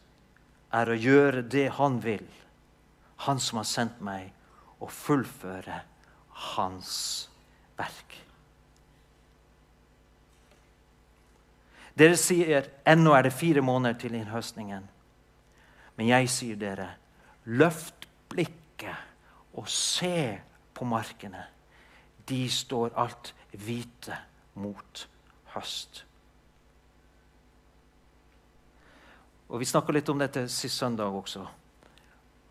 er 0.73 0.87
å 0.87 0.99
gjøre 0.99 1.49
det 1.49 1.69
han 1.73 2.03
vil, 2.03 2.29
han 3.17 3.41
som 3.41 3.57
har 3.57 3.65
sendt 3.65 4.01
meg, 4.01 4.33
og 4.81 4.91
fullføre 4.91 5.81
hans 6.29 7.29
verk.' 7.79 8.24
Dere 11.95 12.17
sier 12.19 12.67
ennå 12.91 13.15
er 13.15 13.29
det 13.29 13.37
fire 13.37 13.63
måneder 13.63 13.99
til 13.99 14.15
innhøstningen. 14.19 14.89
Men 15.95 16.09
jeg 16.11 16.31
sier 16.33 16.59
dere, 16.59 16.89
løft 17.45 18.09
blikket 18.29 19.55
og 19.55 19.69
se 19.71 20.41
på 20.75 20.89
markene. 20.91 21.45
De 22.27 22.49
står 22.51 22.97
alt 22.99 23.31
hvite 23.53 24.19
mot 24.59 25.07
høst. 25.55 26.03
Og 29.49 29.61
Vi 29.61 29.69
snakka 29.69 29.93
litt 29.93 30.09
om 30.09 30.19
dette 30.19 30.49
sist 30.49 30.81
søndag 30.81 31.15
også. 31.15 31.45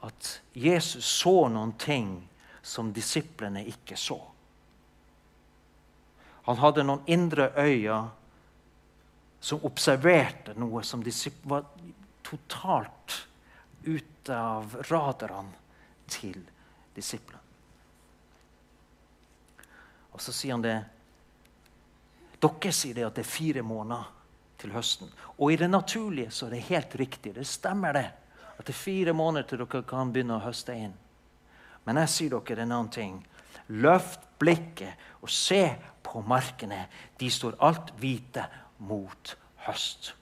At 0.07 0.41
Jesus 0.55 1.05
så 1.19 1.49
noen 1.51 1.73
ting 1.79 2.29
som 2.63 2.93
disiplene 2.95 3.65
ikke 3.67 3.97
så. 3.99 4.21
Han 6.47 6.59
hadde 6.59 6.83
noen 6.87 7.03
indre 7.11 7.49
øyne 7.59 7.97
som 9.43 9.59
observerte 9.67 10.53
noe 10.55 10.83
som 10.87 11.03
var 11.51 11.65
totalt 12.23 13.17
ute 13.83 14.37
av 14.37 14.77
radarene 14.87 15.51
til 16.07 16.39
disiplene. 16.95 17.41
Og 20.13 20.21
så 20.21 20.31
sier 20.31 20.55
han 20.55 20.63
det 20.63 20.77
Dere 22.43 22.71
sier 22.75 22.95
det 22.95 23.05
at 23.07 23.19
det 23.19 23.23
er 23.23 23.33
fire 23.33 23.61
måneder 23.63 24.07
til 24.59 24.73
høsten. 24.75 25.11
Og 25.39 25.53
i 25.53 25.59
det 25.59 25.69
naturlige 25.71 26.31
så 26.31 26.47
er 26.47 26.55
det 26.55 26.65
helt 26.69 26.95
riktig. 26.99 27.35
Det 27.35 27.45
stemmer, 27.47 27.95
det. 27.95 28.09
At 28.57 28.65
det 28.67 28.73
er 28.73 28.79
fire 28.79 29.13
måneder 29.15 29.47
til 29.47 29.63
dere 29.63 29.83
kan 29.87 30.11
begynne 30.11 30.39
å 30.39 30.43
høste 30.43 30.75
inn. 30.75 30.95
Men 31.87 31.99
jeg 32.03 32.11
sier 32.11 32.35
dere 32.35 32.63
en 32.63 32.75
annen 32.75 32.91
ting. 32.91 33.15
Løft 33.71 34.27
blikket 34.39 35.23
og 35.23 35.31
se 35.31 35.63
på 36.03 36.23
markene. 36.27 36.85
De 37.19 37.31
står 37.31 37.55
alt 37.63 37.95
hvite 37.99 38.43
mot 38.77 39.35
høst. 39.67 40.13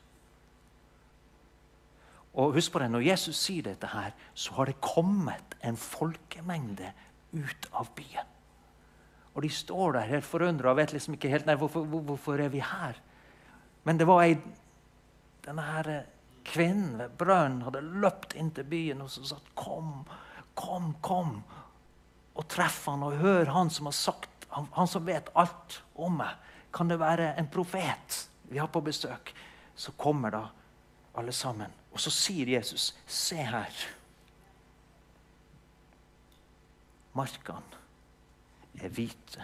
Og 2.34 2.54
husk 2.56 2.72
på 2.72 2.80
det, 2.80 2.92
Når 2.92 3.08
Jesus 3.12 3.36
sier 3.36 3.64
dette, 3.64 3.88
her, 3.88 4.12
så 4.34 4.54
har 4.54 4.66
det 4.66 4.82
kommet 4.82 5.56
en 5.64 5.78
folkemengde 5.78 6.94
ut 7.34 7.68
av 7.74 7.92
byen. 7.96 8.28
Og 9.36 9.44
de 9.44 9.50
står 9.50 9.92
der 9.92 10.10
helt 10.12 10.26
forundra 10.26 10.72
og 10.72 10.78
vet 10.78 10.94
liksom 10.94 11.16
ikke 11.16 11.30
helt 11.32 11.46
nei, 11.46 11.56
hvorfor, 11.56 11.84
hvorfor 11.84 12.40
er 12.40 12.50
vi 12.52 12.60
her. 12.60 12.98
Men 13.84 13.98
det 13.98 14.08
var 14.08 14.24
ei 14.24 14.38
Denne 15.42 15.64
her 15.66 15.88
kvinnen 16.46 17.00
ved 17.00 17.16
brønnen 17.18 17.64
hadde 17.66 17.80
løpt 17.82 18.36
inn 18.38 18.52
til 18.54 18.68
byen 18.70 19.00
og 19.02 19.08
så 19.10 19.24
sa 19.26 19.40
kom, 19.58 20.04
kom, 20.54 20.92
kom. 21.02 21.40
Og 22.38 22.46
treff 22.46 22.84
han 22.86 23.02
og 23.08 23.18
hør 23.18 23.50
han 23.50 23.72
som 23.74 23.90
har 23.90 23.96
sagt, 23.98 24.46
han, 24.54 24.68
han 24.78 24.88
som 24.88 25.08
vet 25.08 25.32
alt 25.34 25.80
om 25.98 26.20
meg. 26.22 26.38
Kan 26.70 26.94
det 26.94 27.00
være 27.02 27.32
en 27.42 27.50
profet? 27.50 28.20
Vi 28.52 28.60
har 28.60 28.68
på 28.68 28.82
besøk, 28.84 29.34
så 29.76 29.92
kommer 29.98 30.30
da 30.30 30.44
alle 31.16 31.32
sammen. 31.32 31.72
Og 31.92 32.00
så 32.00 32.12
sier 32.12 32.58
Jesus, 32.58 32.96
'Se 33.08 33.36
her.' 33.36 33.88
Markene 37.14 37.62
er 38.82 38.90
hvite 38.90 39.44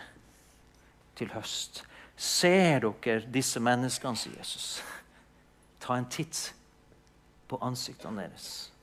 til 1.15 1.33
høst. 1.33 1.83
Ser 2.15 2.79
dere 2.79 3.31
disse 3.33 3.59
menneskene, 3.59 4.15
sier 4.15 4.37
Jesus. 4.37 4.83
Ta 5.79 5.97
en 5.97 6.09
titt 6.09 6.55
på 7.47 7.59
ansiktene 7.61 8.21
deres. 8.21 8.73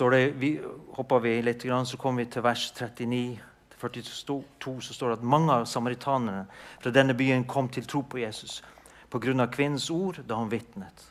Står 0.00 0.10
det, 0.10 0.32
vi, 0.40 0.60
Hopper 0.96 1.20
vi 1.20 1.42
litt, 1.42 1.62
så 1.62 1.96
kommer 2.00 2.24
vi 2.24 2.30
til 2.32 2.42
vers 2.42 2.72
39. 2.72 3.40
42 3.80 4.80
så 4.80 4.94
står 4.94 5.08
det 5.08 5.16
at 5.18 5.24
mange 5.24 5.52
av 5.52 5.66
samaritanerne 5.68 6.46
fra 6.80 6.92
denne 6.92 7.12
byen 7.16 7.44
kom 7.48 7.68
til 7.68 7.84
tro 7.88 8.00
på 8.02 8.20
Jesus 8.20 8.62
pga. 9.10 9.46
kvinnens 9.46 9.90
ord 9.90 10.22
da 10.24 10.36
han 10.36 10.48
vitnet. 10.48 11.04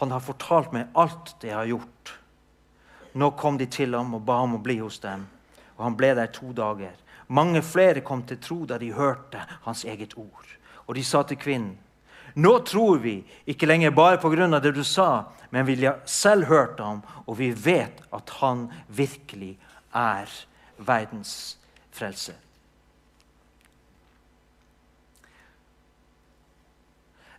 Han 0.00 0.10
har 0.10 0.20
fortalt 0.20 0.72
meg 0.72 0.90
alt 0.94 1.34
det 1.40 1.48
jeg 1.48 1.56
har 1.56 1.70
gjort. 1.70 2.12
Nå 3.14 3.30
kom 3.38 3.58
de 3.58 3.66
til 3.66 3.94
ham 3.94 4.14
og 4.14 4.24
ba 4.26 4.40
ham 4.40 4.54
å 4.54 4.62
bli 4.62 4.78
hos 4.78 4.98
dem, 4.98 5.26
og 5.76 5.84
han 5.84 5.96
ble 5.96 6.14
der 6.14 6.26
to 6.26 6.52
dager. 6.52 6.94
Mange 7.28 7.62
flere 7.62 8.00
kom 8.00 8.22
til 8.26 8.38
tro 8.38 8.64
da 8.66 8.78
de 8.78 8.92
hørte 8.94 9.46
hans 9.62 9.84
eget 9.84 10.16
ord. 10.16 10.48
Og 10.86 10.94
de 10.94 11.04
sa 11.04 11.22
til 11.22 11.38
kvinnen, 11.38 11.78
nå 12.34 12.52
tror 12.64 12.98
vi, 13.02 13.18
ikke 13.46 13.66
lenger 13.66 13.90
bare 13.90 14.20
pga. 14.20 14.60
det 14.60 14.72
du 14.74 14.84
sa, 14.84 15.32
men 15.50 15.66
vi 15.66 15.84
har 15.84 16.00
selv 16.04 16.44
hørt 16.44 16.80
ham, 16.80 17.02
og 17.26 17.38
vi 17.38 17.52
vet 17.52 18.02
at 18.12 18.30
han 18.40 18.70
virkelig 18.88 19.58
er 19.92 20.28
verdens 20.78 21.58
frelse. 21.92 22.34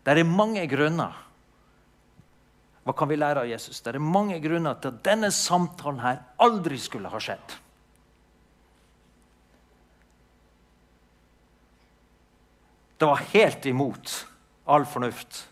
Det 0.03 0.11
er 0.11 0.23
mange 0.27 0.67
grunner. 0.67 1.15
Hva 2.83 2.93
kan 2.93 3.07
vi 3.07 3.15
lære 3.15 3.45
av 3.45 3.47
Jesus? 3.47 3.79
Det 3.81 3.95
er 3.95 4.03
mange 4.03 4.39
grunner 4.43 4.75
til 4.75 4.91
at 4.91 5.03
denne 5.05 5.31
samtalen 5.31 6.01
her 6.03 6.19
aldri 6.43 6.77
skulle 6.77 7.09
ha 7.09 7.21
skjedd. 7.23 7.55
Det 12.99 13.07
var 13.07 13.23
helt 13.31 13.65
imot 13.65 14.11
all 14.65 14.85
fornuft. 14.85 15.49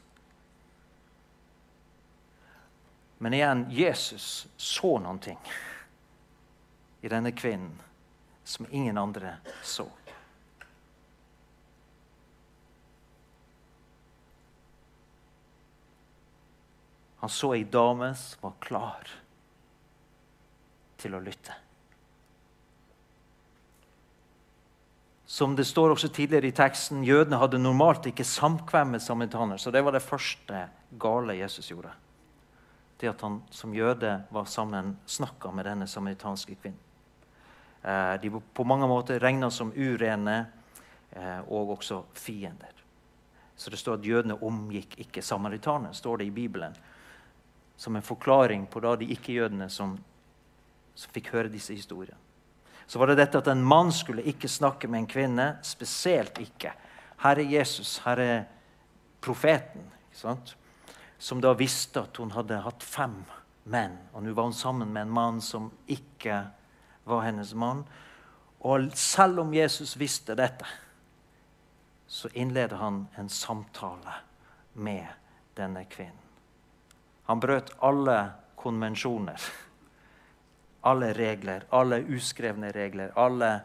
Men 3.17 3.33
igjen, 3.33 3.65
Jesus 3.69 4.47
så 4.57 4.97
noen 4.99 5.19
ting 5.21 5.39
i 7.01 7.09
denne 7.09 7.31
kvinnen 7.31 7.77
som 8.43 8.65
ingen 8.69 8.97
andre 8.97 9.35
så. 9.63 9.85
Han 17.21 17.29
så 17.29 17.51
ei 17.53 17.63
dame 17.63 18.15
som 18.17 18.47
var 18.47 18.57
klar 18.59 19.11
til 20.97 21.13
å 21.13 21.21
lytte. 21.21 21.60
Som 25.31 25.55
det 25.55 25.63
står 25.65 25.93
også 25.93 26.09
tidligere 26.11 26.49
i 26.49 26.51
teksten, 26.51 27.05
Jødene 27.07 27.37
hadde 27.39 27.59
normalt 27.61 28.03
ikke 28.09 28.25
samkvem 28.27 28.89
med 28.91 28.99
samaritaner. 28.99 29.57
Så 29.57 29.71
det 29.71 29.79
var 29.79 29.95
det 29.95 30.03
første 30.03 30.65
gale 30.99 31.37
Jesus 31.37 31.69
gjorde. 31.71 31.93
Det 32.99 33.07
at 33.07 33.21
han 33.23 33.37
som 33.47 33.71
jøde 33.71 34.09
var 34.27 34.49
sammen, 34.51 34.97
snakka 35.07 35.53
med 35.55 35.69
denne 35.69 35.87
samaritanske 35.87 36.57
kvinnen. 36.59 36.81
Eh, 37.81 38.17
de 38.19 38.31
var 38.33 38.43
på 38.53 38.65
mange 38.67 38.89
måter 38.91 39.23
regna 39.23 39.47
som 39.49 39.71
urene 39.71 40.35
eh, 41.15 41.39
og 41.47 41.77
også 41.77 42.01
fiender. 42.11 42.83
Så 43.55 43.71
det 43.71 43.79
står 43.79 44.01
at 44.01 44.09
jødene 44.09 44.35
omgikk 44.35 44.97
ikke 44.99 45.23
samaritanerne, 45.23 45.93
står 45.95 46.17
det 46.17 46.27
i 46.27 46.35
Bibelen. 46.41 46.75
Som 47.77 47.95
en 47.95 48.03
forklaring 48.03 48.67
på 48.67 48.83
da 48.83 48.97
de 48.99 49.07
ikke-jødene 49.15 49.69
som, 49.71 49.95
som 50.93 51.15
fikk 51.15 51.31
høre 51.37 51.53
disse 51.55 51.71
historiene 51.71 52.19
så 52.87 52.99
var 52.99 53.11
det 53.11 53.19
dette 53.21 53.39
at 53.39 53.47
en 53.51 53.63
mann 53.63 53.91
skulle 53.95 54.25
ikke 54.27 54.49
snakke 54.51 54.87
med 54.87 55.03
en 55.03 55.11
kvinne. 55.11 55.47
Spesielt 55.63 56.39
ikke. 56.41 56.73
Her 57.21 57.39
er 57.39 57.53
Jesus, 57.53 57.99
her 58.05 58.19
er 58.19 58.43
profeten, 59.21 59.85
som 61.17 61.41
da 61.41 61.53
visste 61.53 62.01
at 62.01 62.17
hun 62.17 62.33
hadde 62.35 62.61
hatt 62.65 62.83
fem 62.83 63.19
menn. 63.69 63.97
Og 64.13 64.25
nå 64.25 64.33
var 64.33 64.49
hun 64.49 64.57
sammen 64.57 64.89
med 64.93 65.05
en 65.05 65.13
mann 65.13 65.41
som 65.45 65.69
ikke 65.87 66.43
var 67.07 67.25
hennes 67.27 67.53
mann. 67.53 67.85
Og 68.61 68.91
selv 68.97 69.41
om 69.41 69.53
Jesus 69.53 69.95
visste 69.97 70.35
dette, 70.37 70.65
så 72.11 72.29
innleder 72.33 72.77
han 72.77 73.05
en 73.17 73.29
samtale 73.29 74.17
med 74.73 75.07
denne 75.55 75.85
kvinnen. 75.89 76.17
Han 77.29 77.39
brøt 77.39 77.71
alle 77.79 78.17
konvensjoner, 78.59 79.39
alle 80.81 81.13
regler, 81.13 81.65
alle 81.69 82.01
uskrevne 82.09 82.71
regler. 82.71 83.11
alle 83.15 83.61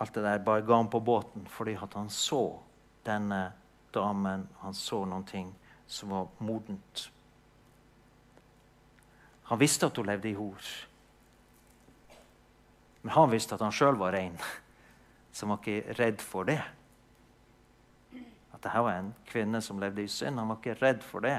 Alt 0.00 0.14
det 0.14 0.22
der 0.24 0.38
bare 0.38 0.62
ga 0.64 0.76
han 0.76 0.88
på 0.88 1.00
båten 1.00 1.44
fordi 1.46 1.74
han 1.74 2.10
så 2.10 2.58
denne 3.04 3.52
damen. 3.92 4.48
Han 4.62 4.74
så 4.74 5.04
noen 5.04 5.26
ting 5.28 5.50
som 5.86 6.08
var 6.08 6.28
modent. 6.38 7.10
Han 9.50 9.58
visste 9.58 9.86
at 9.86 9.96
hun 9.96 10.06
levde 10.06 10.30
i 10.30 10.34
hor. 10.38 10.70
Men 13.02 13.12
han 13.12 13.30
visste 13.30 13.54
at 13.54 13.64
han 13.64 13.72
sjøl 13.72 13.98
var 14.00 14.12
rein, 14.12 14.36
så 15.32 15.46
han 15.46 15.56
var 15.56 15.60
ikke 15.60 15.96
redd 15.98 16.24
for 16.24 16.48
det. 16.48 16.60
At 18.54 18.62
dette 18.62 18.84
var 18.84 18.94
en 18.94 19.14
kvinne 19.28 19.60
som 19.64 19.80
levde 19.80 20.04
i 20.04 20.08
synd. 20.08 20.38
Han 20.38 20.48
var 20.52 20.60
ikke 20.60 20.78
redd 20.80 21.04
for 21.04 21.24
det. 21.24 21.38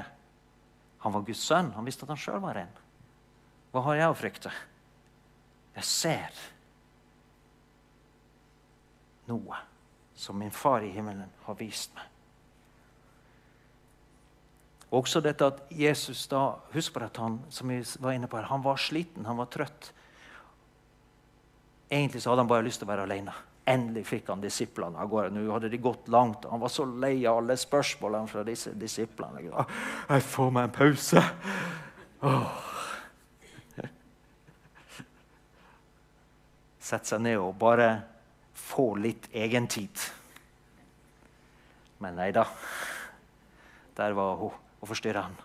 Han 1.02 1.14
var 1.14 1.26
Guds 1.26 1.42
sønn. 1.42 1.72
Han 1.74 1.86
visste 1.86 2.06
at 2.06 2.14
han 2.14 2.20
sjøl 2.20 2.42
var 2.42 2.58
rein. 2.58 2.81
Hva 3.72 3.80
har 3.88 3.98
jeg 3.98 4.12
å 4.12 4.16
frykte? 4.16 4.52
Jeg 5.72 5.88
ser 5.88 6.40
noe 9.30 9.60
som 10.18 10.36
min 10.38 10.52
far 10.52 10.84
i 10.84 10.90
himmelen 10.92 11.30
har 11.46 11.56
vist 11.56 11.94
meg. 11.96 12.08
Også 14.92 15.22
dette 15.24 15.46
at 15.48 15.62
Jesus 15.72 16.26
da, 16.28 16.58
Husk 16.74 16.92
på 16.92 17.00
at 17.00 17.16
han 17.16 17.38
som 17.48 17.70
vi 17.72 17.78
var 18.04 18.12
inne 18.12 18.28
på 18.28 18.36
her, 18.36 18.50
han 18.50 18.64
var 18.64 18.76
sliten, 18.76 19.24
han 19.24 19.40
var 19.40 19.48
trøtt. 19.48 19.88
Egentlig 21.88 22.20
så 22.22 22.32
hadde 22.32 22.44
han 22.44 22.50
bare 22.50 22.66
lyst 22.66 22.82
til 22.82 22.88
å 22.88 22.92
være 22.92 23.06
alene. 23.08 23.32
Endelig 23.72 24.04
fikk 24.08 24.28
han 24.28 24.42
disiplene 24.42 25.00
av 25.00 25.08
gårde. 25.08 25.32
Nå 25.32 25.46
hadde 25.54 25.70
de 25.72 25.80
gått 25.80 26.10
langt. 26.12 26.44
Han 26.50 26.60
var 26.60 26.72
så 26.72 26.84
lei 26.84 27.22
av 27.24 27.40
alle 27.40 27.56
spørsmålene 27.56 28.28
fra 28.28 28.44
disse 28.44 28.74
disiplene. 28.76 29.46
Jeg 29.46 30.28
får 30.34 30.52
meg 30.52 30.68
en 30.68 30.76
pause. 30.76 31.24
Åh. 32.28 32.71
Sette 36.92 37.08
seg 37.08 37.22
ned 37.24 37.38
og 37.40 37.54
bare 37.56 37.86
få 38.52 38.90
litt 39.00 39.30
egentid. 39.32 39.96
Men 42.04 42.18
nei 42.20 42.26
da. 42.36 42.42
Der 43.96 44.12
var 44.12 44.34
hun 44.36 44.52
og 44.52 44.90
forstyrra 44.90 45.22
han. 45.24 45.38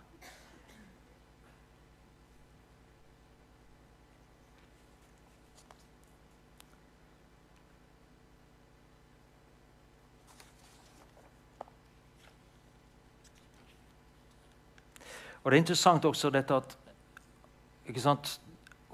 Og 15.45 15.51
Det 15.51 15.55
er 15.55 15.63
interessant 15.63 16.03
også 16.11 16.33
dette 16.35 16.59
at 16.59 16.75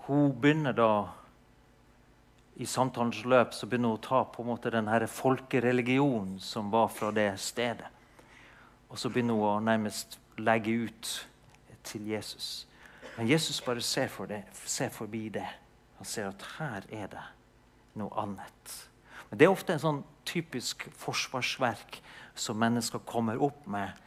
hun 0.05 0.29
begynner 0.38 0.77
da 0.77 0.91
i 2.55 2.65
samtalens 2.65 3.24
løp 3.25 3.53
så 3.53 3.67
begynner 3.67 3.95
hun 3.95 3.98
å 3.98 4.03
ta 4.03 4.22
på 4.29 4.43
en 4.43 4.51
måte 4.51 4.72
den 4.74 4.89
folkereligionen 5.10 6.39
som 6.39 6.69
var 6.72 6.91
fra 6.93 7.10
det 7.12 7.31
stedet. 7.41 7.88
Og 8.89 9.00
så 9.00 9.10
begynner 9.10 9.33
hun 9.33 9.50
å 9.50 9.63
nærmest 9.63 10.19
legge 10.38 10.75
ut 10.86 11.13
til 11.83 12.07
Jesus. 12.07 12.67
Men 13.17 13.27
Jesus 13.27 13.62
bare 13.62 13.81
ser, 13.81 14.07
for 14.07 14.29
det, 14.29 14.43
ser 14.65 14.89
forbi 14.93 15.29
det. 15.29 15.48
Han 15.98 16.05
ser 16.05 16.29
at 16.29 16.45
her 16.57 16.86
er 16.89 17.10
det 17.10 17.25
noe 17.98 18.13
annet. 18.22 18.75
Men 19.29 19.39
Det 19.39 19.45
er 19.45 19.53
ofte 19.53 19.74
en 19.74 19.81
sånn 19.81 20.03
typisk 20.25 20.85
forsvarsverk 20.98 22.00
som 22.35 22.57
mennesker 22.61 23.01
kommer 23.05 23.42
opp 23.42 23.66
med 23.70 23.98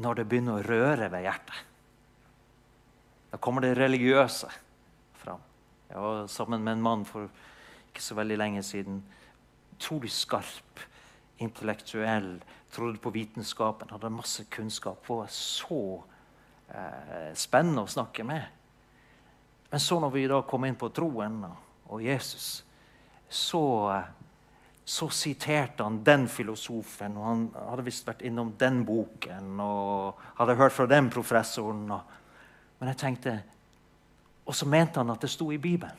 når 0.00 0.20
det 0.20 0.26
begynner 0.28 0.60
å 0.60 0.66
røre 0.66 1.08
ved 1.12 1.24
hjertet. 1.24 1.56
Da 3.32 3.40
kommer 3.40 3.64
det 3.64 3.78
religiøse 3.78 4.48
fram. 5.16 5.40
Jeg 5.88 6.00
var 6.00 6.26
sammen 6.28 6.64
med 6.64 6.76
en 6.76 6.84
mann 6.84 7.04
for 7.08 7.28
ikke 7.92 8.02
så 8.02 8.16
veldig 8.18 8.38
lenge 8.40 8.62
siden. 8.66 9.02
Utrolig 9.76 10.10
skarp, 10.14 10.82
intellektuell, 11.42 12.34
trodde 12.72 12.98
på 13.02 13.12
vitenskapen, 13.14 13.92
hadde 13.92 14.10
masse 14.10 14.46
kunnskap. 14.50 15.04
Var 15.08 15.30
så 15.32 15.82
eh, 16.72 17.30
spennende 17.38 17.84
å 17.84 17.92
snakke 17.92 18.24
med. 18.26 18.48
Men 19.70 19.80
så 19.80 20.00
når 20.00 20.16
vi 20.16 20.26
da 20.28 20.42
kom 20.48 20.66
inn 20.68 20.76
på 20.76 20.90
troen 20.92 21.44
og 21.46 22.02
Jesus, 22.04 22.64
så 23.28 23.62
så 24.84 25.08
siterte 25.08 25.84
han 25.86 26.00
den 26.04 26.26
filosofen, 26.28 27.14
og 27.16 27.26
han 27.26 27.42
hadde 27.54 27.84
visst 27.86 28.06
vært 28.06 28.24
innom 28.26 28.50
den 28.58 28.82
boken 28.86 29.60
og 29.62 30.18
hadde 30.40 30.56
hørt 30.58 30.74
fra 30.74 30.88
den 30.90 31.10
professoren. 31.10 31.86
men 32.78 32.88
jeg 32.88 32.96
tenkte 32.96 33.42
Og 34.46 34.54
så 34.54 34.66
mente 34.66 34.98
han 34.98 35.10
at 35.10 35.20
det 35.20 35.30
sto 35.30 35.52
i 35.52 35.58
Bibelen. 35.58 35.96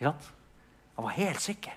Ja? 0.00 0.14
Han 0.98 1.06
var 1.06 1.14
helt 1.14 1.40
sikker. 1.40 1.76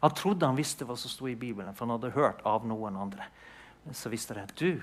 Han 0.00 0.10
trodde 0.10 0.46
han 0.46 0.56
visste 0.58 0.82
hva 0.82 0.96
som 0.98 1.06
sto 1.06 1.28
i 1.30 1.36
Bibelen, 1.38 1.70
for 1.78 1.86
han 1.86 1.92
hadde 1.94 2.16
hørt 2.16 2.40
av 2.42 2.64
noen 2.66 2.96
andre. 2.98 3.28
Men 3.84 3.94
så 3.94 4.10
visste 4.10 4.34
at 4.42 4.56
du 4.58 4.82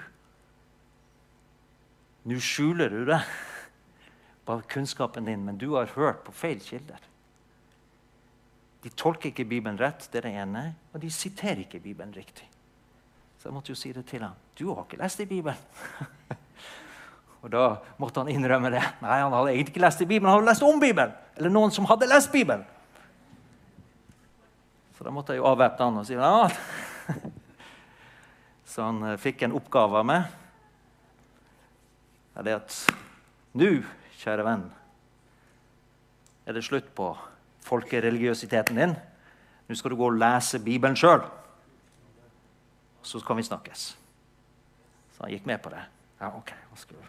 Nå 2.24 2.38
skjuler 2.40 2.96
du 2.96 3.02
det 3.10 3.18
bak 4.48 4.64
kunnskapen 4.72 5.28
din, 5.28 5.44
men 5.44 5.60
du 5.60 5.74
har 5.74 5.92
hørt 5.98 6.24
på 6.24 6.32
feil 6.32 6.64
kilder. 6.64 7.04
De 8.88 8.94
tolker 8.96 9.34
ikke 9.34 9.50
Bibelen 9.52 9.82
rett, 9.84 10.08
det 10.12 10.24
er 10.24 10.30
det 10.30 10.34
ene, 10.46 10.64
og 10.96 11.04
de 11.04 11.12
siterer 11.12 11.66
ikke 11.66 11.84
Bibelen 11.84 12.16
riktig. 12.16 12.48
Så 13.36 13.50
jeg 13.50 13.60
måtte 13.60 13.76
jo 13.76 13.80
si 13.84 13.92
det 13.92 14.08
til 14.08 14.24
ham. 14.24 14.40
Du 14.56 14.70
har 14.72 14.86
ikke 14.88 15.04
lest 15.04 15.20
i 15.20 15.28
Bibelen. 15.28 15.60
og 17.44 17.52
da 17.52 17.68
måtte 18.00 18.24
han 18.24 18.32
innrømme 18.32 18.72
det. 18.80 18.88
Nei, 19.04 19.20
han 19.26 19.36
hadde 19.36 19.52
egentlig 19.58 19.76
ikke 19.76 19.88
lest 19.90 20.08
i 20.08 20.08
Bibelen, 20.08 20.32
han 20.32 20.40
hadde 20.40 20.54
lest 20.54 20.72
om 20.72 20.80
Bibelen. 20.80 21.16
Eller 21.36 21.60
noen 21.60 21.76
som 21.76 21.92
hadde 21.92 22.08
lest 22.08 22.32
Bibelen. 22.32 22.64
Så 25.00 25.06
da 25.08 25.14
måtte 25.16 25.32
jeg 25.32 25.40
jo 25.40 25.48
avvæpne 25.48 25.86
han 25.88 25.98
og 26.02 26.04
si 26.04 26.18
ja. 26.20 26.50
Så 28.68 28.84
han 28.84 28.98
eh, 29.08 29.14
fikk 29.16 29.46
en 29.46 29.54
oppgave 29.56 29.96
av 29.96 30.08
meg. 30.10 30.26
Det 32.36 32.52
er 32.52 32.58
at 32.58 32.76
nå, 33.56 33.70
kjære 34.20 34.44
venn, 34.44 34.66
er 36.44 36.58
det 36.58 36.66
slutt 36.68 36.90
på 37.00 37.08
folkereligiøsiteten 37.70 38.82
din. 38.82 38.98
Nå 39.70 39.80
skal 39.80 39.96
du 39.96 40.00
gå 40.02 40.10
og 40.10 40.20
lese 40.20 40.60
Bibelen 40.68 41.00
sjøl. 41.00 41.24
Så 43.00 43.24
kan 43.24 43.40
vi 43.40 43.48
snakkes. 43.48 43.86
Så 45.16 45.24
han 45.24 45.32
gikk 45.32 45.48
med 45.48 45.64
på 45.64 45.72
det. 45.72 45.86
Ja, 46.20 46.34
ok. 46.36 46.52
Han 46.74 46.84
skulle, 46.84 47.08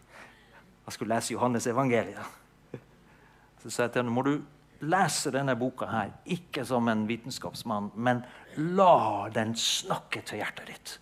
skulle 0.95 1.19
lese 1.19 1.35
Johannes 1.35 1.67
evangeliet. 1.67 2.39
Så 3.65 3.75
sa 3.75 3.89
jeg 3.89 3.99
til 3.99 4.07
ham 4.07 4.15
må 4.15 4.23
du 4.31 4.37
lese 4.81 5.33
denne 5.35 5.57
boka 5.59 5.89
her, 5.91 6.13
ikke 6.25 6.65
som 6.65 6.89
en 6.89 7.05
vitenskapsmann, 7.09 7.91
men 7.95 8.23
la 8.57 9.29
den 9.35 9.55
snakke 9.57 10.23
til 10.27 10.41
hjertet 10.41 10.73
ditt. 10.73 10.97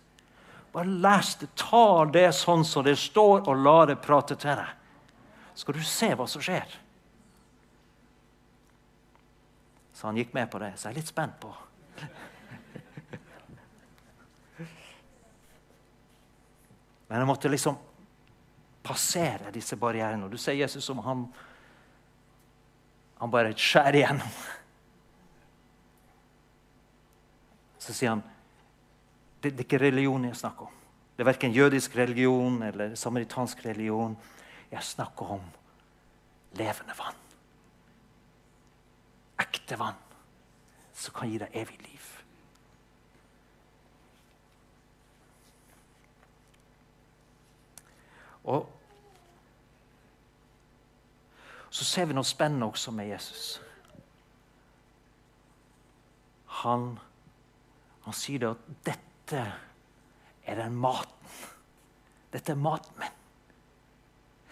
Bare 0.73 0.85
les 0.85 1.35
det. 1.41 1.49
Ta 1.57 2.05
det 2.11 2.27
sånn 2.37 2.65
som 2.67 2.85
det 2.85 2.97
står, 2.99 3.47
og 3.47 3.63
la 3.63 3.79
det 3.89 3.97
prate 4.03 4.37
til 4.37 4.59
deg. 4.59 4.75
Skal 5.57 5.75
du 5.75 5.83
se 5.83 6.11
hva 6.15 6.27
som 6.29 6.43
skjer. 6.43 6.77
Så 9.93 10.07
han 10.07 10.19
gikk 10.19 10.31
med 10.37 10.47
på 10.51 10.61
det. 10.61 10.75
Så 10.77 10.87
jeg 10.87 10.93
er 10.93 11.01
litt 11.01 11.11
spent 11.11 11.41
på 11.41 11.51
Men 17.09 17.23
jeg 17.23 17.25
måtte 17.25 17.49
liksom 17.49 17.77
passere 18.85 19.49
disse 19.51 19.73
barrierene. 19.81 20.27
Og 20.27 20.31
du 20.31 20.37
ser 20.37 20.53
Jesus 20.53 20.85
som 20.85 21.01
han 21.01 21.23
han 23.19 23.31
bare 23.31 23.53
skjærer 23.57 23.99
igjennom. 23.99 24.35
Så 27.79 27.95
sier 27.95 28.15
han 28.15 28.25
det, 29.39 29.53
det 29.53 29.63
er 29.63 29.67
ikke 29.67 29.81
religion 29.85 30.27
jeg 30.27 30.35
snakker 30.39 30.67
om. 30.67 30.75
Det 31.15 31.23
er 31.23 31.31
verken 31.31 31.55
jødisk 31.55 31.95
religion 31.99 32.61
eller 32.63 32.95
samaritansk 32.99 33.65
religion. 33.65 34.15
Jeg 34.71 34.83
snakker 34.83 35.35
om 35.37 35.47
levende 36.59 36.95
vann 36.97 37.25
ekte 39.39 39.77
vann 39.79 39.97
som 40.93 41.15
kan 41.15 41.29
gi 41.31 41.39
deg 41.39 41.55
evig 41.55 41.77
liv. 41.85 42.07
Og 48.49 48.67
så 51.79 51.85
ser 51.87 52.09
vi 52.09 52.15
noe 52.17 52.27
spennende 52.27 52.67
også 52.67 52.91
med 52.91 53.07
Jesus. 53.07 53.43
Han, 56.59 56.89
han 58.03 58.17
sier 58.19 58.41
det 58.41 58.49
at 58.49 58.65
dette 58.89 59.45
er 60.43 60.59
den 60.59 60.75
maten. 60.75 61.37
Dette 62.33 62.51
er 62.51 62.59
maten 62.59 62.99
min. 62.99 63.15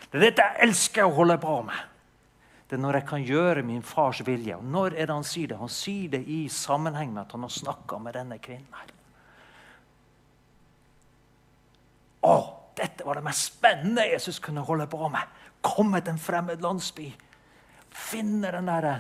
Det 0.08 0.16
er 0.22 0.24
dette 0.30 0.46
jeg 0.46 0.70
elsker 0.70 1.04
å 1.04 1.16
holde 1.18 1.36
på 1.42 1.58
med. 1.68 1.82
Det 2.68 2.78
er 2.78 2.84
når 2.86 3.02
jeg 3.02 3.08
kan 3.10 3.26
gjøre 3.28 3.66
min 3.68 3.84
fars 3.84 4.24
vilje. 4.24 4.56
Og 4.56 4.64
når 4.64 4.96
er 4.96 5.10
det 5.10 5.18
han 5.18 5.28
sier 5.28 5.52
det? 5.52 5.60
Han 5.60 5.72
sier 5.72 6.16
det 6.16 6.24
i 6.32 6.46
sammenheng 6.52 7.12
med 7.12 7.26
at 7.26 7.36
han 7.36 7.44
har 7.44 7.52
snakka 7.52 8.00
med 8.04 8.16
denne 8.16 8.40
kvinnen. 8.40 8.72
her. 8.72 8.96
Å, 12.24 12.38
dette 12.98 13.06
var 13.06 13.20
det 13.20 13.28
mest 13.28 13.54
spennende 13.54 14.08
Jesus 14.10 14.40
kunne 14.40 14.64
holde 14.66 14.88
på 14.90 15.10
med. 15.14 15.22
Komme 15.62 16.02
til 16.02 16.16
en 16.16 16.22
fremmed 16.22 16.64
landsby. 16.66 17.12
Finne 17.94 18.50
den 18.52 18.70
derre 18.70 18.96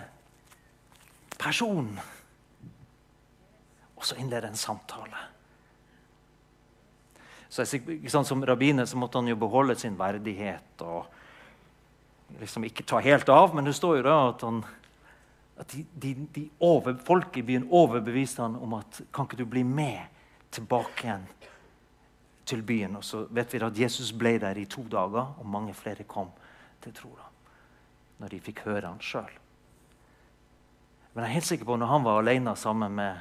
personen. 1.40 1.98
Og 3.98 4.06
så 4.06 4.20
innlede 4.22 4.52
en 4.52 4.60
samtale. 4.60 5.24
Så 7.50 7.66
ikke 7.74 8.10
sant, 8.10 8.28
Som 8.28 8.44
rabbiner 8.46 8.86
så 8.86 8.98
måtte 8.98 9.18
han 9.18 9.28
jo 9.28 9.36
beholde 9.36 9.76
sin 9.76 9.98
verdighet 9.98 10.82
og 10.82 11.06
liksom 12.40 12.64
ikke 12.64 12.84
ta 12.84 13.00
helt 13.00 13.30
av. 13.30 13.56
Men 13.56 13.66
det 13.66 13.74
står 13.76 13.98
jo 13.98 14.04
da 14.04 14.18
at, 14.30 14.42
han, 14.42 14.64
at 15.58 15.72
de, 15.72 15.86
de, 15.96 16.28
de 16.36 16.50
over, 16.60 16.94
folk 17.02 17.38
i 17.38 17.42
byen 17.42 17.68
overbeviste 17.72 18.42
han 18.42 18.56
om 18.56 18.78
at 18.78 19.02
kan 19.14 19.26
ikke 19.26 19.42
du 19.42 19.46
bli 19.46 19.64
med 19.64 20.06
tilbake 20.52 21.08
igjen 21.08 21.26
til 22.48 22.64
byen. 22.64 22.96
Og 22.96 23.04
så 23.04 23.26
vet 23.30 23.54
vi 23.54 23.60
at 23.64 23.80
Jesus 23.80 24.12
ble 24.16 24.38
der 24.40 24.58
i 24.58 24.66
to 24.66 24.86
dager, 24.92 25.36
og 25.38 25.46
mange 25.46 25.74
flere 25.74 26.08
kom 26.08 26.32
til 26.84 26.94
tro 26.96 27.18
når 28.18 28.32
de 28.34 28.40
fikk 28.42 28.64
høre 28.66 28.88
han 28.88 29.02
sjøl. 29.02 29.30
Men 31.14 31.24
jeg 31.24 31.30
er 31.30 31.34
helt 31.36 31.46
sikker 31.46 31.66
på 31.66 31.76
når 31.78 31.92
han 31.92 32.06
var 32.06 32.18
alene 32.18 32.56
sammen 32.58 32.96
med 32.98 33.20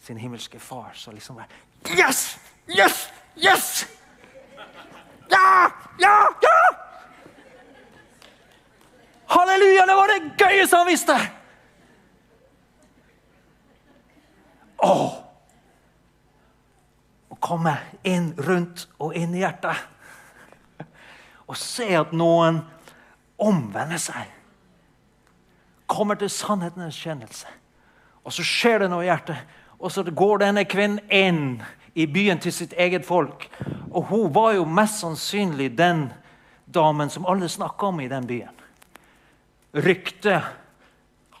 sin 0.00 0.16
himmelske 0.16 0.60
far, 0.60 0.90
så 0.94 1.12
liksom 1.12 1.36
var 1.36 1.48
Yes! 1.84 2.38
Yes! 2.68 3.12
Yes! 3.36 3.88
Ja! 5.30 5.68
Ja! 6.00 6.16
Ja! 6.42 6.56
Halleluja! 9.28 9.86
Det 9.86 9.96
var 9.96 10.12
det 10.12 10.32
gøyeste 10.40 10.76
han 10.76 10.88
visste! 10.88 11.16
Åh! 14.82 15.08
Å 15.08 15.29
komme 17.40 17.76
inn 18.06 18.32
rundt 18.46 18.86
og 19.00 19.16
inn 19.16 19.34
i 19.34 19.42
hjertet. 19.42 19.76
Og 21.50 21.58
se 21.58 21.88
at 21.98 22.12
noen 22.14 22.60
omvender 23.40 23.98
seg. 24.00 24.28
Kommer 25.90 26.20
til 26.20 26.30
sannhetens 26.30 26.98
kjennelse. 27.00 27.48
Og 28.22 28.34
så 28.36 28.44
skjer 28.46 28.84
det 28.84 28.90
noe 28.92 29.02
i 29.02 29.10
hjertet. 29.10 29.40
Og 29.80 29.90
så 29.90 30.04
går 30.04 30.44
denne 30.44 30.66
kvinnen 30.68 31.00
inn 31.08 31.60
i 31.98 32.06
byen 32.06 32.38
til 32.38 32.54
sitt 32.54 32.76
eget 32.78 33.08
folk. 33.08 33.48
Og 33.90 34.12
hun 34.12 34.28
var 34.34 34.54
jo 34.54 34.68
mest 34.68 35.00
sannsynlig 35.02 35.72
den 35.78 36.10
damen 36.70 37.10
som 37.10 37.26
alle 37.26 37.48
snakka 37.50 37.90
om 37.90 38.00
i 38.04 38.10
den 38.12 38.28
byen. 38.28 38.54
Ryktet 39.74 40.46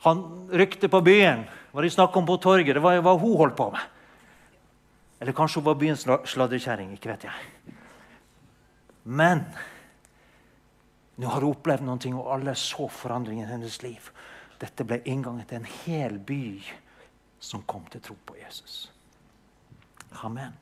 rykte 0.00 0.88
på 0.88 1.00
byen, 1.04 1.44
hva 1.72 1.82
de 1.84 1.90
snakka 1.92 2.18
om 2.18 2.26
på 2.26 2.38
torget, 2.40 2.74
det 2.74 2.82
var 2.82 2.96
jo 2.96 3.04
hva 3.04 3.16
hun 3.20 3.36
holdt 3.36 3.56
på 3.56 3.70
med. 3.70 3.80
Eller 5.20 5.36
kanskje 5.36 5.60
hun 5.60 5.68
var 5.68 5.78
byens 5.80 6.06
sladrekjerring. 6.32 6.94
Ikke 6.96 7.12
vet 7.12 7.26
jeg. 7.28 7.74
Men 9.04 9.44
nå 11.20 11.28
har 11.28 11.44
hun 11.44 11.52
opplevd 11.52 11.84
noe, 11.84 12.12
og 12.16 12.30
alle 12.32 12.54
så 12.56 12.88
forandringen 12.88 13.44
i 13.44 13.50
hennes 13.50 13.82
liv. 13.84 14.10
Dette 14.60 14.84
ble 14.84 15.02
inngangen 15.04 15.44
til 15.48 15.60
en 15.60 15.68
hel 15.84 16.16
by 16.18 16.60
som 17.40 17.64
kom 17.68 17.84
til 17.92 18.02
tro 18.04 18.16
på 18.26 18.36
Jesus. 18.40 18.90
Amen. 20.24 20.56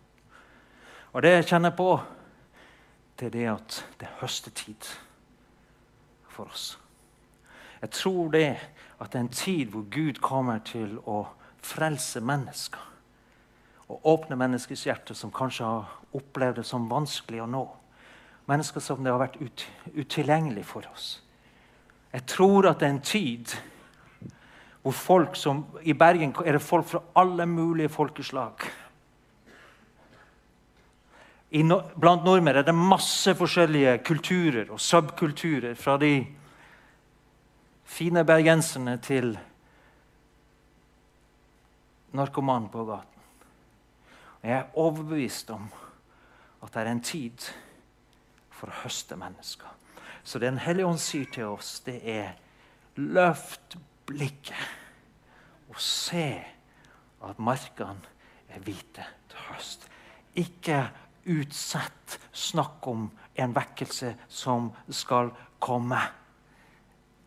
Og 1.12 1.23
det 1.23 1.33
jeg 1.33 1.49
kjenner 1.53 1.75
på, 1.75 1.92
det 3.18 3.31
er 3.31 3.35
det 3.35 3.47
at 3.51 3.79
det 3.99 4.07
er 4.07 4.18
høstetid 4.21 4.90
for 6.31 6.51
oss. 6.51 6.79
Jeg 7.81 7.90
tror 7.94 8.31
det 8.35 8.51
at 8.99 9.12
det 9.12 9.18
er 9.18 9.25
en 9.25 9.35
tid 9.35 9.73
hvor 9.73 9.87
Gud 9.90 10.21
kommer 10.23 10.59
til 10.66 10.99
å 11.07 11.25
frelse 11.62 12.21
mennesker. 12.21 12.83
Og 13.88 14.05
åpne 14.05 14.37
menneskers 14.37 14.85
hjerte 14.87 15.14
som 15.16 15.33
kanskje 15.33 15.64
har 15.64 16.16
opplevd 16.16 16.61
det 16.61 16.66
som 16.68 16.88
vanskelig 16.90 17.42
å 17.44 17.48
nå. 17.48 17.64
Mennesker 18.48 18.81
som 18.85 19.01
det 19.05 19.12
har 19.12 19.20
vært 19.20 19.40
ut, 19.40 19.64
utilgjengelig 19.94 20.64
for 20.68 20.88
oss. 20.92 21.18
Jeg 22.12 22.24
tror 22.29 22.70
at 22.70 22.81
det 22.81 22.88
er 22.88 22.94
en 22.94 23.05
tid 23.05 23.57
hvor 24.83 24.94
folk 24.96 25.37
som 25.37 25.66
I 25.83 25.92
Bergen 25.92 26.33
er 26.46 26.57
det 26.57 26.64
folk 26.64 26.87
fra 26.88 27.03
alle 27.18 27.44
mulige 27.46 27.90
folkeslag. 27.92 28.62
No, 31.64 31.81
blant 31.96 32.24
nordmenn 32.24 32.61
er 32.61 32.64
det 32.64 32.77
masse 32.77 33.33
forskjellige 33.37 33.98
kulturer 34.05 34.70
og 34.72 34.81
subkulturer. 34.81 35.74
Fra 35.74 35.96
de 36.01 36.12
fine 37.88 38.24
bergenserne 38.24 38.98
til 39.01 39.33
narkomanen 42.12 42.68
på 42.72 42.85
gaten. 42.88 43.17
Og 44.42 44.48
jeg 44.48 44.59
er 44.59 44.79
overbevist 44.79 45.51
om 45.51 45.68
at 46.62 46.74
det 46.74 46.83
er 46.83 46.90
en 46.90 47.03
tid 47.05 47.48
for 48.51 48.70
å 48.70 48.81
høste 48.83 49.16
mennesker. 49.18 49.68
Så 50.24 50.38
det 50.38 50.51
Den 50.51 50.59
hellige 50.59 50.87
ånd 50.87 50.98
sier 50.98 51.27
til 51.33 51.55
oss, 51.55 51.81
det 51.81 52.01
er 52.05 52.35
løft 52.96 53.79
blikket 54.07 54.57
og 55.68 55.81
se 55.81 56.31
at 57.24 57.38
markene 57.38 58.01
er 58.48 58.62
hvite 58.64 59.05
til 59.29 59.44
høst. 59.51 59.88
Ikke 60.35 60.88
utsett 61.29 62.18
snakk 62.33 62.87
om 62.88 63.09
en 63.38 63.55
vekkelse 63.55 64.14
som 64.29 64.70
skal 64.90 65.31
komme. 65.61 66.01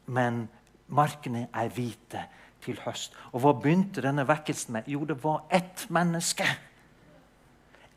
Men 0.06 0.48
markene 0.88 1.48
er 1.54 1.70
hvite 1.70 2.26
til 2.62 2.80
høst. 2.86 3.16
Og 3.32 3.44
hva 3.44 3.54
begynte 3.58 4.04
denne 4.04 4.28
vekkelsen 4.28 4.74
med? 4.76 4.90
Jo, 4.90 5.06
det 5.06 5.22
var 5.24 5.46
ett 5.50 5.88
menneske. 5.90 6.48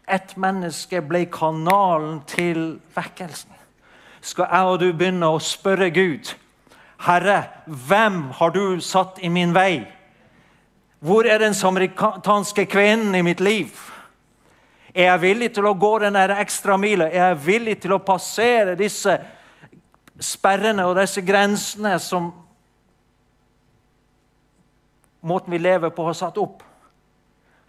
Ett 0.08 0.36
menneske 0.36 1.00
ble 1.00 1.24
kanalen 1.32 2.20
til 2.28 2.80
vekkelsen. 2.96 3.52
Skal 4.20 4.48
jeg 4.50 4.72
og 4.72 4.80
du 4.80 4.88
begynne 4.92 5.28
å 5.28 5.40
spørre 5.40 5.90
Gud 5.92 6.34
Herre, 7.04 7.42
hvem 7.66 8.30
har 8.38 8.52
du 8.54 8.80
satt 8.80 9.18
i 9.20 9.28
min 9.28 9.52
vei? 9.54 9.82
Hvor 11.04 11.26
er 11.28 11.38
den 11.38 11.54
samaritanske 11.54 12.64
kvinnen 12.70 13.14
i 13.14 13.22
mitt 13.22 13.40
liv? 13.44 13.68
Er 14.94 15.10
jeg 15.10 15.20
villig 15.20 15.50
til 15.52 15.66
å 15.68 15.74
gå 15.74 15.98
den 16.00 16.16
ekstra 16.16 16.78
mila? 16.80 17.10
Er 17.10 17.34
jeg 17.34 17.42
villig 17.46 17.74
til 17.82 17.92
å 17.96 18.00
passere 18.00 18.76
disse 18.78 19.18
sperrene 20.22 20.86
og 20.86 20.96
disse 20.96 21.20
grensene 21.26 21.98
som 22.00 22.30
måten 25.20 25.52
vi 25.52 25.58
lever 25.58 25.92
på, 25.92 26.06
har 26.06 26.16
satt 26.16 26.38
opp? 26.40 26.62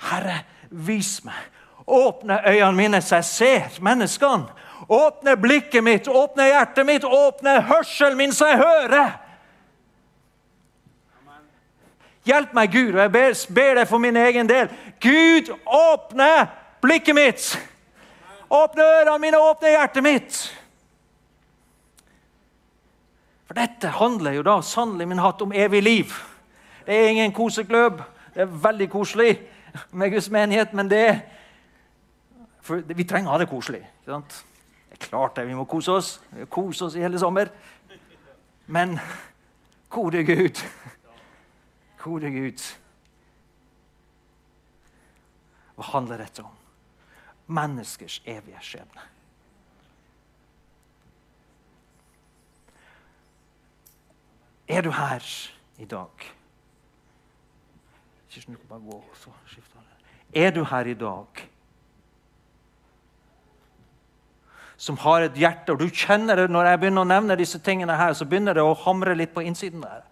Herre, 0.06 0.44
vis 0.70 1.18
meg. 1.26 1.55
Åpne 1.88 2.40
øynene 2.48 2.78
mine 2.78 3.02
så 3.02 3.16
jeg 3.16 3.26
ser 3.26 3.82
menneskene. 3.82 4.46
Åpne 4.90 5.38
blikket 5.38 5.84
mitt, 5.84 6.08
åpne 6.08 6.48
hjertet 6.50 6.86
mitt, 6.86 7.04
åpne 7.04 7.62
hørselen 7.62 8.18
min 8.18 8.34
så 8.34 8.48
jeg 8.48 8.58
hører. 8.58 9.14
Hjelp 12.26 12.54
meg, 12.58 12.72
Gud, 12.74 12.96
og 12.96 13.02
jeg 13.02 13.12
ber, 13.14 13.34
ber 13.54 13.80
deg 13.80 13.88
for 13.88 14.02
min 14.02 14.18
egen 14.18 14.50
del. 14.50 14.70
Gud, 15.02 15.52
åpne 15.66 16.30
blikket 16.82 17.16
mitt! 17.16 17.50
Åpne 18.50 18.86
ørene 18.86 19.20
mine, 19.22 19.42
åpne 19.42 19.74
hjertet 19.76 20.06
mitt! 20.06 20.40
For 23.46 23.58
dette 23.58 23.94
handler 24.00 24.40
jo 24.40 24.46
da 24.46 24.58
sannelig 24.66 25.08
min 25.08 25.22
hatt 25.22 25.42
om 25.46 25.54
evig 25.54 25.84
liv. 25.86 26.18
Det 26.86 26.98
er 26.98 27.12
ingen 27.14 27.34
kosekløp. 27.34 28.02
Det 28.34 28.42
er 28.42 28.58
veldig 28.66 28.90
koselig 28.90 29.38
med 29.92 30.12
Guds 30.12 30.30
menighet, 30.34 30.74
men 30.74 30.90
det 30.90 31.22
For 32.66 32.82
vi 32.82 33.06
trenger 33.06 33.30
å 33.30 33.36
ha 33.36 33.42
det 33.42 33.50
koselig. 33.50 33.84
ikke 34.02 34.16
sant? 34.16 34.40
Det 34.90 34.98
er 34.98 35.10
klart 35.10 35.36
det, 35.38 35.46
vi 35.48 35.58
må 35.58 35.68
kose 35.70 35.94
oss. 35.94 36.12
Vi 36.32 36.42
må 36.42 36.50
kose 36.50 36.88
oss 36.88 36.96
i 36.98 37.04
hele 37.04 37.20
sommer. 37.22 37.52
Men 38.66 38.98
gode 39.90 40.24
Gud 40.26 40.62
Gode 42.02 42.30
Gud. 42.30 42.62
Hva 45.76 45.88
handler 45.90 46.22
dette 46.22 46.44
om? 46.46 46.54
Menneskers 47.48 48.20
evige 48.26 48.62
skjebne. 48.62 49.06
Er 54.70 54.82
du 54.82 54.92
her 54.94 55.26
i 55.78 55.86
dag? 55.86 56.30
Er 60.34 60.52
du 60.52 60.64
her 60.64 60.86
i 60.86 60.94
dag 60.94 61.46
som 64.78 64.98
har 64.98 65.26
et 65.26 65.38
hjerte, 65.40 65.74
og 65.74 65.80
du 65.80 65.88
kjenner 65.88 66.40
det 66.40 66.50
når 66.52 66.70
jeg 66.70 66.80
begynner 66.82 67.06
å 67.06 67.10
nevne 67.10 67.38
disse 67.40 67.60
tingene 67.64 67.96
her, 67.96 68.14
så 68.14 68.28
begynner 68.28 68.58
det 68.58 68.64
å 68.66 68.76
hamre 68.86 69.16
litt 69.16 69.34
på 69.36 69.44
innsiden 69.46 69.84
der. 69.86 70.04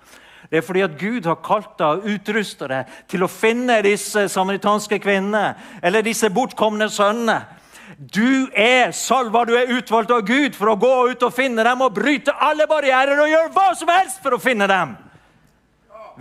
Det 0.50 0.60
er 0.60 0.66
fordi 0.66 0.84
at 0.86 0.96
Gud 1.00 1.26
har 1.26 1.40
kalt 1.44 1.76
deg 1.80 2.00
og 2.00 2.08
utrusta 2.14 2.68
deg 2.70 2.96
til 3.10 3.24
å 3.26 3.32
finne 3.32 3.80
disse 3.84 4.28
samaritanske 4.30 5.00
kvinnene 5.02 5.56
eller 5.82 6.06
disse 6.06 6.30
bortkomne 6.30 6.90
sønnene. 6.94 7.40
Du 7.98 8.50
er 8.58 8.92
salva, 8.96 9.44
du 9.46 9.54
er 9.58 9.72
utvalgt 9.74 10.12
av 10.14 10.24
Gud 10.28 10.56
for 10.58 10.72
å 10.72 10.78
gå 10.80 10.94
ut 11.12 11.26
og 11.26 11.34
finne 11.36 11.64
dem 11.66 11.84
og 11.84 11.96
bryte 11.96 12.36
alle 12.42 12.68
barrierer 12.70 13.20
og 13.24 13.32
gjøre 13.32 13.54
hva 13.56 13.68
som 13.78 13.92
helst 13.94 14.22
for 14.24 14.36
å 14.36 14.42
finne 14.42 14.68
dem. 14.70 14.96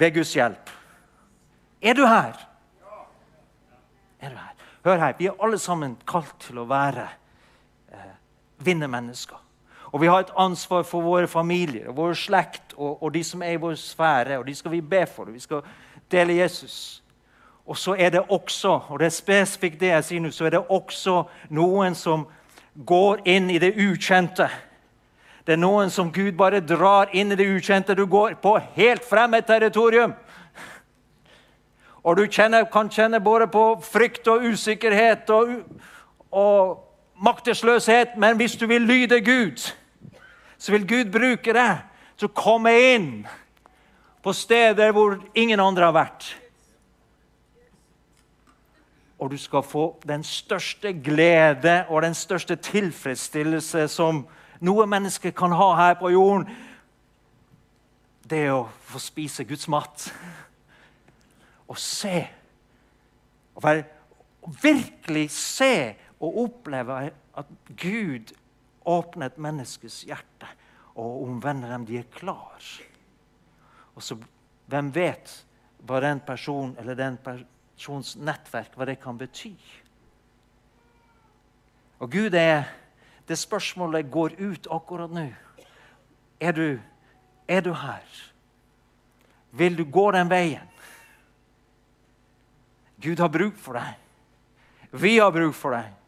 Ved 0.01 0.15
Guds 0.17 0.35
hjelp. 0.37 0.71
Er 1.83 1.99
du 1.99 2.05
her? 2.07 2.37
Er 4.23 4.31
du 4.31 4.39
her? 4.39 4.55
Hør 4.85 4.99
her, 4.99 5.15
vi 5.19 5.29
er 5.31 5.45
alle 5.45 5.59
sammen 5.63 5.97
kalt 6.09 6.35
til 6.43 6.63
å 6.63 6.69
være 6.71 7.09
eh, 8.63 8.67
vinnermennesker. 8.67 9.37
Og 9.93 10.01
vi 10.01 10.07
har 10.07 10.21
et 10.21 10.33
ansvar 10.37 10.83
for 10.89 11.05
våre 11.05 11.29
familier 11.29 11.91
og 11.91 11.97
vår 11.97 12.15
slekt 12.17 12.73
og, 12.77 13.03
og, 13.03 13.13
de 13.15 13.25
som 13.25 13.43
er 13.43 13.53
i 13.53 13.61
vår 13.61 13.75
sfære. 13.75 14.39
og 14.39 14.47
De 14.47 14.55
skal 14.55 14.71
vi 14.71 14.81
be 14.81 15.07
for. 15.07 15.25
Vi 15.25 15.41
skal 15.41 15.61
dele 16.11 16.37
Jesus. 16.37 17.03
Og 17.67 17.77
så 17.77 17.95
er 17.99 18.11
det 18.11 18.23
også, 18.29 18.81
og 18.89 18.99
det 18.99 19.07
er 19.07 19.11
spesifikt 19.11 19.81
det 19.81 19.93
jeg 19.93 20.05
sier 20.05 20.21
nå, 20.21 20.31
så 20.31 20.47
er 20.47 20.51
det 20.51 20.65
også 20.69 21.23
noen 21.51 21.95
som 21.95 22.27
går 22.75 23.21
inn 23.29 23.51
i 23.51 23.59
det 23.59 23.75
ukjente. 23.77 24.49
Det 25.47 25.53
er 25.53 25.61
noen 25.61 25.91
som 25.91 26.11
Gud 26.13 26.33
bare 26.39 26.61
drar 26.61 27.13
inn 27.13 27.33
i 27.33 27.37
det 27.37 27.47
ukjente. 27.47 27.95
Du 27.95 28.07
går 28.07 28.35
på 28.43 28.57
helt 28.75 29.05
fremmed 29.05 29.47
territorium. 29.47 30.15
Og 32.03 32.17
du 32.17 32.27
kjenner, 32.27 32.65
kan 32.65 32.91
kjenne 32.91 33.21
både 33.21 33.47
på 33.47 33.77
frykt 33.83 34.27
og 34.29 34.43
usikkerhet 34.43 35.31
og, 35.31 35.53
og 36.31 36.92
maktesløshet, 37.23 38.19
men 38.19 38.37
hvis 38.37 38.59
du 38.59 38.67
vil 38.67 38.83
lyde 38.83 39.21
Gud 39.25 39.73
så 40.63 40.73
vil 40.73 40.87
Gud 40.87 41.11
bruke 41.11 41.51
deg 41.57 41.81
til 42.21 42.29
å 42.29 42.37
komme 42.39 42.71
inn 42.95 43.09
på 44.23 44.31
steder 44.37 44.93
hvor 44.95 45.17
ingen 45.35 45.59
andre 45.59 45.89
har 45.89 45.97
vært. 45.97 46.27
Og 49.19 49.33
du 49.33 49.39
skal 49.43 49.65
få 49.67 49.89
den 50.07 50.23
største 50.27 50.93
glede 50.95 51.81
og 51.89 52.05
den 52.07 52.15
største 52.15 52.55
tilfredsstillelse 52.63 53.89
som 53.91 54.23
noe 54.63 54.87
menneske 54.87 55.35
kan 55.35 55.55
ha 55.59 55.69
her 55.81 55.99
på 55.99 56.13
jorden. 56.15 56.47
Det 58.23 58.45
å 58.55 58.69
få 58.87 59.03
spise 59.03 59.47
Guds 59.51 59.67
mat. 59.67 60.07
Og 61.67 61.79
se. 61.79 62.21
Og 63.59 63.67
virkelig 64.63 65.27
se 65.35 65.75
og 66.23 66.39
oppleve 66.45 66.99
at 67.35 67.47
Gud 67.67 68.33
åpner 68.87 69.31
et 69.31 69.39
menneskes 69.43 70.03
hjerte 70.07 70.49
og 70.95 71.25
omvender 71.27 71.73
dem. 71.73 71.87
De 71.87 71.99
er 71.99 72.11
klar. 72.15 72.63
Og 73.95 74.03
så, 74.03 74.19
Hvem 74.73 74.89
vet 74.95 75.33
hva 75.85 75.99
den 76.01 76.21
personen 76.25 76.77
eller 76.81 76.97
den 76.97 77.19
persons 77.21 78.15
nettverk 78.17 78.77
hva 78.79 78.87
det 78.89 79.01
kan 79.03 79.19
bety? 79.21 79.53
Og 82.01 82.11
Gud 82.11 82.35
er 82.35 82.65
Det 83.29 83.39
spørsmålet 83.39 84.11
går 84.11 84.33
ut 84.39 84.67
akkurat 84.71 85.11
nå. 85.11 85.29
Er 86.41 86.53
du, 86.53 86.81
er 87.49 87.61
du 87.61 87.73
her? 87.73 88.03
Vil 89.51 89.79
du 89.79 89.85
gå 89.85 90.11
den 90.11 90.31
veien? 90.31 90.69
Gud 93.03 93.19
har 93.23 93.29
bruk 93.29 93.55
for 93.57 93.79
deg. 93.79 93.95
Vi 94.91 95.19
har 95.19 95.31
bruk 95.31 95.55
for 95.55 95.77
deg. 95.79 96.02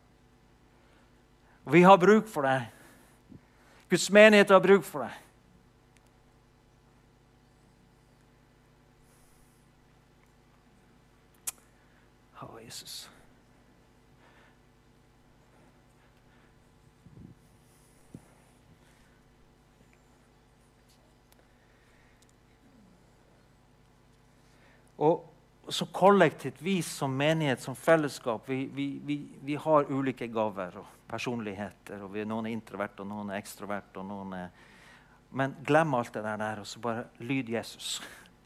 Vi 1.65 1.83
har 1.83 1.97
bruk 1.97 2.27
for 2.29 2.45
deg. 2.47 2.67
Guds 3.91 4.11
menighet 4.11 4.51
har 4.51 4.61
bruk 4.65 4.85
for 4.85 5.07
deg. 5.07 5.21
Jesus. 12.75 13.11
Og 24.99 25.35
så 25.75 25.87
kollektivt, 25.87 26.63
vi 26.63 26.83
som 26.83 27.17
menighet, 27.17 27.61
som 27.61 27.75
fellesskap, 27.77 28.49
vi, 28.49 28.69
vi, 28.73 29.01
vi, 29.05 29.17
vi 29.43 29.55
har 29.59 29.89
ulike 29.91 30.29
gaver 30.31 30.77
og 30.79 30.93
personligheter. 31.11 32.05
og 32.07 32.15
Noen 32.15 32.47
er 32.47 32.55
introvert, 32.55 33.01
og 33.03 33.09
noen 33.11 33.33
er 33.33 33.41
ekstrovert. 33.43 33.97
og 33.99 34.07
noen 34.07 34.37
er... 34.39 34.53
Men 35.35 35.57
glem 35.67 35.97
alt 35.99 36.15
det 36.15 36.23
der, 36.23 36.61
og 36.63 36.69
så 36.71 36.79
bare 36.79 37.09
lyd 37.19 37.51
Jesus. 37.51 37.97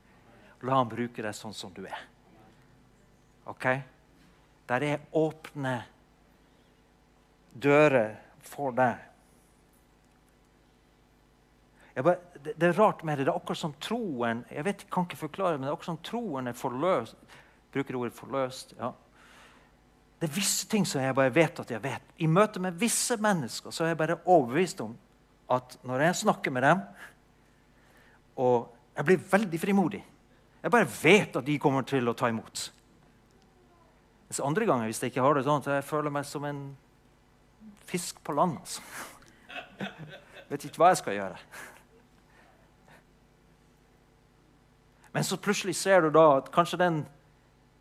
La 0.64 0.78
ham 0.80 0.88
bruke 0.88 1.20
deg 1.20 1.36
sånn 1.36 1.52
som 1.52 1.74
du 1.76 1.82
er. 1.84 2.00
OK? 3.52 3.66
Der 4.72 4.88
er 4.88 5.04
åpne 5.12 5.76
dører 7.52 8.16
for 8.40 8.72
deg. 8.72 9.04
Bare, 12.04 12.18
det, 12.44 12.54
det, 12.54 12.68
er 12.68 12.78
rart 12.78 13.02
med 13.04 13.18
det. 13.18 13.26
Det 13.26 13.32
er 13.32 13.40
akkurat 13.40 13.58
som 13.58 13.74
troen 13.82 14.44
jeg 14.52 14.64
vet, 14.64 14.84
kan 14.92 15.06
ikke 15.08 15.18
forklare 15.24 15.58
men 15.58 15.66
det 15.66 15.72
er 15.72 15.76
akkurat 15.76 15.92
som 15.92 16.00
troen 16.06 16.50
er 16.50 16.56
forløst. 16.56 17.16
Bruker 17.74 17.96
ordet 17.98 18.14
'forløst'? 18.16 18.74
ja. 18.78 18.92
Det 20.20 20.26
er 20.28 20.34
visse 20.34 20.66
ting 20.66 20.86
som 20.86 21.02
jeg 21.02 21.14
bare 21.14 21.34
vet 21.34 21.60
at 21.60 21.70
jeg 21.70 21.82
vet. 21.82 22.02
I 22.18 22.26
møte 22.26 22.60
med 22.60 22.78
visse 22.78 23.16
mennesker 23.16 23.70
så 23.70 23.84
er 23.84 23.92
jeg 23.92 24.00
bare 24.00 24.18
overbevist 24.24 24.80
om 24.80 24.96
at 25.50 25.78
når 25.86 26.00
jeg 26.00 26.16
snakker 26.16 26.50
med 26.50 26.62
dem 26.62 26.80
Og 28.36 28.74
jeg 28.96 29.04
blir 29.04 29.18
veldig 29.30 29.60
frimodig. 29.60 30.04
Jeg 30.62 30.70
bare 30.70 30.88
vet 31.02 31.36
at 31.36 31.46
de 31.46 31.58
kommer 31.58 31.82
til 31.82 32.08
å 32.08 32.14
ta 32.14 32.28
imot. 32.28 32.72
Mens 34.28 34.40
andre 34.44 34.66
ganger 34.66 34.84
hvis 34.90 35.02
jeg 35.02 35.10
ikke 35.10 35.22
har 35.22 35.34
det 35.34 35.44
sånn, 35.46 35.62
så 35.62 35.78
jeg 35.78 35.86
føler 35.86 36.12
meg 36.14 36.26
som 36.28 36.44
en 36.44 36.76
fisk 37.88 38.20
på 38.24 38.34
land. 38.36 38.58
Altså. 38.60 38.82
Jeg 39.78 40.46
vet 40.50 40.66
ikke 40.68 40.82
hva 40.82 40.92
jeg 40.92 41.00
skal 41.00 41.16
gjøre. 41.16 41.38
Men 45.18 45.24
så 45.24 45.36
plutselig 45.36 45.74
ser 45.74 46.04
du 46.04 46.12
da 46.14 46.36
at 46.36 46.52
kanskje 46.54 46.78
den, 46.78 46.98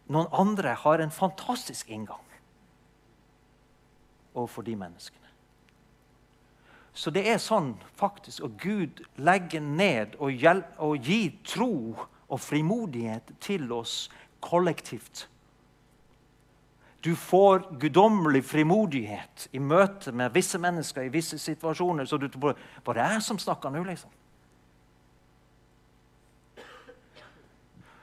noen 0.10 0.32
andre 0.34 0.72
har 0.82 1.04
en 1.04 1.12
fantastisk 1.14 1.92
inngang 1.94 2.24
overfor 4.34 4.66
de 4.66 4.74
menneskene. 4.74 5.30
Så 6.98 7.14
det 7.14 7.28
er 7.30 7.38
sånn 7.38 7.76
faktisk 8.02 8.48
at 8.48 8.58
Gud 8.58 9.04
legger 9.22 9.62
ned 9.62 10.18
og, 10.18 10.34
hjelp, 10.34 10.74
og 10.82 10.98
gir 10.98 11.38
tro 11.46 11.70
og 11.94 12.42
frimodighet 12.42 13.30
til 13.38 13.70
oss 13.70 14.08
kollektivt. 14.42 15.28
Du 17.06 17.14
får 17.14 17.68
guddommelig 17.78 18.48
frimodighet 18.50 19.46
i 19.54 19.62
møte 19.62 20.10
med 20.10 20.34
visse 20.34 20.58
mennesker 20.58 21.06
i 21.06 21.14
visse 21.14 21.38
situasjoner. 21.38 22.10
Så 22.10 22.18
du 22.18 22.32
bare 22.42 22.58
det 22.98 23.06
er 23.06 23.22
som 23.22 23.38
snakker 23.38 23.78
nå, 23.78 23.86
liksom. 23.86 24.10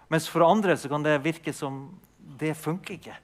Mens 0.09 0.29
for 0.29 0.45
andre 0.47 0.77
så 0.77 0.88
kan 0.88 1.05
det 1.05 1.23
virke 1.25 1.53
som 1.53 1.87
det 2.38 2.55
funker 2.59 2.95
ikke. 2.99 3.17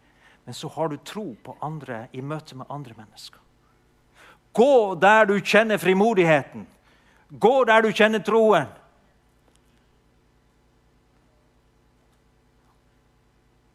Men 0.45 0.55
så 0.55 0.69
har 0.69 0.89
du 0.89 0.97
tro 0.97 1.37
på 1.45 1.57
andre 1.63 2.07
i 2.13 2.23
møte 2.23 2.57
med 2.57 2.71
andre 2.71 2.95
mennesker. 2.97 3.39
Gå 4.53 4.95
der 4.99 5.29
du 5.29 5.37
kjenner 5.39 5.79
frimodigheten. 5.79 6.67
Gå 7.31 7.65
der 7.65 7.83
du 7.83 7.93
kjenner 7.95 8.23
troen. 8.25 8.67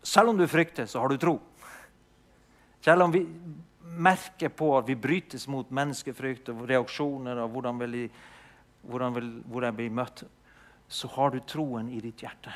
Selv 0.04 0.30
om 0.30 0.38
du 0.38 0.48
frykter, 0.48 0.86
så 0.86 1.00
har 1.00 1.10
du 1.10 1.18
tro. 1.18 1.39
Selv 2.84 3.08
om 3.08 3.12
vi 3.12 3.24
merker 3.96 4.50
på 4.50 4.70
at 4.78 4.88
vi 4.88 4.96
brytes 5.00 5.48
mot 5.48 5.72
menneskefrykt 5.74 6.52
og 6.52 6.65
reaksjoner 6.70 7.39
og 7.41 7.56
hvordan, 7.56 7.80
vil, 7.82 7.98
hvordan, 8.84 9.15
vil, 9.15 9.30
hvordan 9.50 9.76
blir 9.80 9.96
møtt, 9.96 10.24
så 10.88 11.10
har 11.15 11.34
du 11.34 11.39
troen 11.48 11.89
i 11.89 12.02
ditt 12.04 12.22
hjerte. 12.22 12.54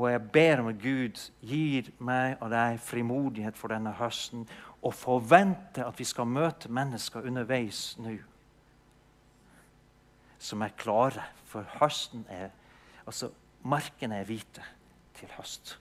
Og 0.00 0.06
jeg 0.08 0.22
ber 0.32 0.62
om 0.62 0.70
at 0.70 0.80
Gud 0.80 1.18
gir 1.44 1.90
meg 2.00 2.40
og 2.40 2.48
deg 2.54 2.78
frimodighet 2.80 3.58
for 3.58 3.68
denne 3.68 3.92
høsten 3.98 4.46
og 4.80 4.94
forventer 4.96 5.84
at 5.84 5.98
vi 6.00 6.06
skal 6.08 6.28
møte 6.28 6.70
mennesker 6.72 7.26
underveis 7.28 7.98
nå 8.00 8.14
som 10.40 10.62
er 10.64 10.72
klare, 10.80 11.26
for 11.44 11.68
høsten 11.82 12.24
er 12.32 12.48
Altså, 13.08 13.30
markene 13.66 14.20
er 14.20 14.26
hvite 14.28 14.62
til 15.18 15.30
høst. 15.34 15.72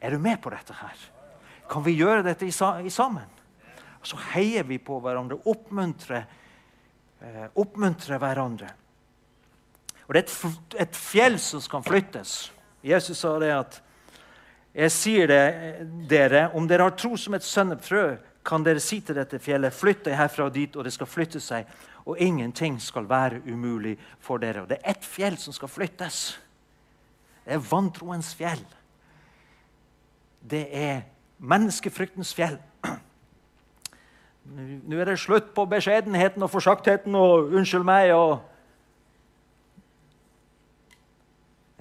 Er 0.00 0.14
du 0.14 0.22
med 0.22 0.38
på 0.40 0.48
dette 0.54 0.72
her? 0.78 1.02
Kan 1.68 1.84
vi 1.84 1.96
gjøre 1.98 2.22
dette 2.24 2.46
i 2.46 2.90
sammen? 2.94 3.26
Så 4.06 4.16
heier 4.30 4.64
vi 4.64 4.78
på 4.78 4.96
hverandre, 5.02 5.36
oppmuntrer, 5.44 6.24
eh, 7.20 7.48
oppmuntrer 7.60 8.22
hverandre. 8.22 8.70
Og 10.06 10.14
Det 10.14 10.22
er 10.22 10.82
et, 10.82 10.96
fjell 10.96 11.38
som 11.38 11.60
skal 11.60 11.82
flyttes. 11.82 12.52
Jesus 12.82 13.18
sa 13.18 13.38
det 13.42 13.50
at 13.50 13.82
jeg 14.76 14.92
sier 14.92 15.26
det, 15.30 15.44
dere, 16.08 16.50
om 16.54 16.68
dere 16.68 16.86
har 16.86 16.96
tro 16.98 17.16
som 17.16 17.34
et 17.34 17.44
sønnefrø, 17.44 18.16
kan 18.46 18.62
dere 18.62 18.80
si 18.82 19.00
til 19.02 19.16
dette 19.16 19.40
fjellet, 19.42 19.74
flytt 19.74 20.04
deg 20.06 20.18
herfra 20.18 20.46
og 20.46 20.54
dit, 20.54 20.76
og 20.76 20.84
det 20.86 20.92
skal 20.94 21.08
flytte 21.10 21.40
seg. 21.42 21.66
Og 22.06 22.20
ingenting 22.22 22.76
skal 22.80 23.08
være 23.08 23.40
umulig 23.48 23.96
for 24.22 24.38
dere. 24.38 24.62
Og 24.62 24.68
det 24.70 24.78
er 24.78 24.92
ett 24.94 25.04
fjell 25.04 25.38
som 25.40 25.56
skal 25.56 25.72
flyttes. 25.72 26.36
Det 27.42 27.56
er 27.56 27.64
vantroens 27.70 28.34
fjell. 28.36 28.62
Det 30.46 30.68
er 30.70 31.00
menneskefryktens 31.38 32.34
fjell. 32.36 32.60
Nå 34.46 35.00
er 35.00 35.10
det 35.10 35.18
slutt 35.18 35.50
på 35.56 35.64
beskjedenheten 35.66 36.42
og 36.42 36.50
forsaktheten 36.50 37.14
og 37.14 37.50
'unnskyld 37.50 37.82
meg' 37.82 38.14
og 38.14 38.44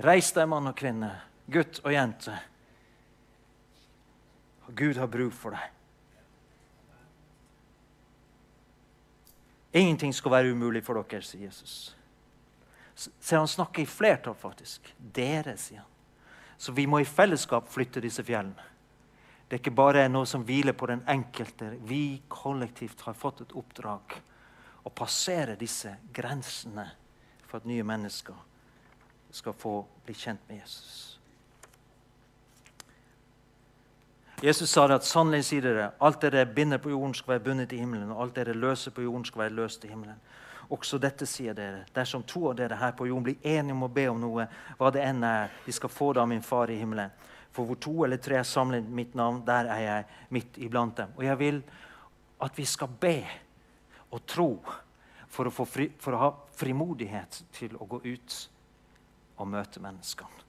Reis 0.04 0.34
deg, 0.36 0.50
mann 0.52 0.68
og 0.68 0.76
kvinne, 0.76 1.12
gutt 1.48 1.80
og 1.86 1.94
jente. 1.94 2.36
Gud 4.76 4.98
har 5.00 5.08
bruk 5.08 5.34
for 5.36 5.56
deg. 5.56 5.72
Ingenting 9.76 10.14
skal 10.16 10.32
være 10.32 10.52
umulig 10.56 10.82
for 10.84 11.00
dere, 11.00 11.24
sier 11.24 11.48
Jesus. 11.48 11.94
Så 12.96 13.36
han 13.36 13.48
snakker 13.48 13.84
i 13.84 13.90
flertall, 13.90 14.36
faktisk. 14.40 14.88
Dere, 14.98 15.58
sier 15.60 15.84
han. 15.84 15.92
Så 16.58 16.72
vi 16.72 16.86
må 16.88 17.02
i 17.04 17.08
fellesskap 17.08 17.68
flytte 17.68 18.04
disse 18.04 18.24
fjellene. 18.24 18.72
Det 19.46 19.58
er 19.58 19.62
ikke 19.62 19.76
bare 19.76 20.08
noe 20.10 20.26
som 20.26 20.46
hviler 20.48 20.74
på 20.74 20.88
den 20.90 21.04
enkelte. 21.12 21.74
Vi 21.86 22.22
kollektivt 22.32 23.04
har 23.06 23.18
fått 23.20 23.44
et 23.44 23.56
oppdrag 23.56 24.16
å 24.88 24.92
passere 24.96 25.58
disse 25.60 25.92
grensene 26.16 26.88
for 27.46 27.60
at 27.60 27.68
nye 27.70 27.84
mennesker 27.86 28.55
skal 29.36 29.54
få 29.54 29.82
bli 30.06 30.14
kjent 30.16 30.40
med 30.48 30.62
Jesus. 30.62 31.20
Jesus 34.42 34.70
sa 34.70 34.88
det 34.88 35.00
at 35.00 35.08
sannelig 35.08 35.46
sier 35.48 35.64
dere, 35.64 35.90
alt 36.04 36.22
dere 36.24 36.46
binder 36.46 36.80
på 36.80 36.92
jorden, 36.92 37.14
skal 37.16 37.36
være 37.36 37.44
bundet 37.48 37.74
i 37.74 37.80
himmelen, 37.80 38.12
og 38.12 38.22
alt 38.22 38.36
dere 38.36 38.56
løser 38.56 38.92
på 38.96 39.04
jorden, 39.06 39.26
skal 39.26 39.46
være 39.46 39.56
løst 39.58 39.86
i 39.86 39.92
himmelen. 39.92 40.20
Også 40.76 40.98
dette 41.02 41.28
sier 41.30 41.56
dere. 41.56 41.84
Dersom 41.96 42.24
to 42.28 42.50
av 42.50 42.58
dere 42.60 42.78
her 42.80 42.96
på 42.98 43.08
jorden 43.08 43.28
blir 43.28 43.48
enige 43.48 43.76
om 43.76 43.86
å 43.88 43.92
be 43.96 44.08
om 44.12 44.20
noe, 44.22 44.48
hva 44.80 44.92
det 44.92 45.04
enn 45.06 45.24
er, 45.24 45.54
de 45.66 45.76
skal 45.76 45.92
få 45.92 46.12
det 46.14 46.24
av 46.24 46.30
min 46.32 46.44
far 46.44 46.72
i 46.72 46.80
himmelen. 46.80 47.14
For 47.56 47.68
hvor 47.68 47.80
to 47.80 47.94
eller 48.04 48.20
tre 48.20 48.40
er 48.42 48.48
samlet 48.48 48.88
mitt 48.88 49.16
navn, 49.16 49.44
der 49.48 49.70
er 49.72 49.84
jeg 49.84 50.08
midt 50.36 50.58
iblant 50.64 50.98
dem. 50.98 51.14
Og 51.16 51.24
jeg 51.24 51.40
vil 51.40 51.62
at 52.44 52.58
vi 52.58 52.66
skal 52.68 52.92
be 53.00 53.18
og 54.12 54.26
tro 54.28 54.50
for 55.32 55.48
å, 55.48 55.68
fri, 55.68 55.88
for 56.00 56.16
å 56.16 56.22
ha 56.22 56.34
frimodighet 56.56 57.44
til 57.56 57.78
å 57.80 57.88
gå 57.88 58.02
ut 58.04 58.36
og 59.38 59.48
møte 59.52 59.82
menneskene 59.84 60.44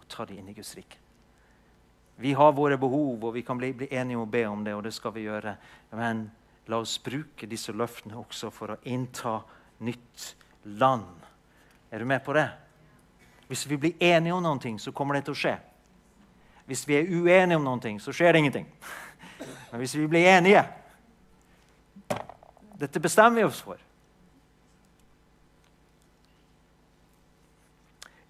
og 0.00 0.08
ta 0.10 0.26
dem 0.26 0.40
inn 0.40 0.50
i 0.50 0.56
Guds 0.56 0.74
rike. 0.78 0.98
Vi 2.20 2.34
har 2.36 2.52
våre 2.52 2.76
behov, 2.76 3.22
og 3.24 3.32
vi 3.34 3.42
kan 3.42 3.58
bli, 3.58 3.72
bli, 3.72 3.88
enige 3.96 4.18
om 4.18 4.26
å 4.26 4.30
be 4.30 4.42
om 4.44 4.64
det, 4.64 4.74
og 4.76 4.82
det 4.84 4.92
skal 4.92 5.14
vi 5.14 5.24
gjøre. 5.24 5.54
Men 5.96 6.26
la 6.68 6.80
oss 6.82 6.98
bruke 7.00 7.48
disse 7.48 7.72
løftene 7.72 8.18
også 8.20 8.50
for 8.52 8.74
å 8.74 8.80
innta 8.84 9.38
nytt 9.86 10.26
land. 10.76 11.24
Er 11.88 12.04
du 12.04 12.04
med 12.04 12.20
på 12.24 12.34
det? 12.36 12.44
Hvis 13.48 13.64
vi 13.66 13.78
blir 13.80 14.04
enige 14.04 14.36
om 14.36 14.44
noe, 14.44 14.74
så 14.78 14.92
kommer 14.92 15.16
det 15.16 15.24
til 15.26 15.34
å 15.34 15.40
skje. 15.40 15.54
Hvis 16.68 16.84
vi 16.86 17.00
er 17.00 17.08
uenige 17.08 17.56
om 17.56 17.64
noe, 17.64 17.94
så 17.98 18.12
skjer 18.12 18.36
det 18.36 18.44
ingenting. 18.44 18.68
Men 19.72 19.80
hvis 19.80 19.96
vi 19.96 20.06
blir 20.10 20.28
enige 20.36 20.66
Dette 22.80 23.00
bestemmer 23.00 23.42
vi 23.42 23.44
oss 23.44 23.58
for. 23.60 23.80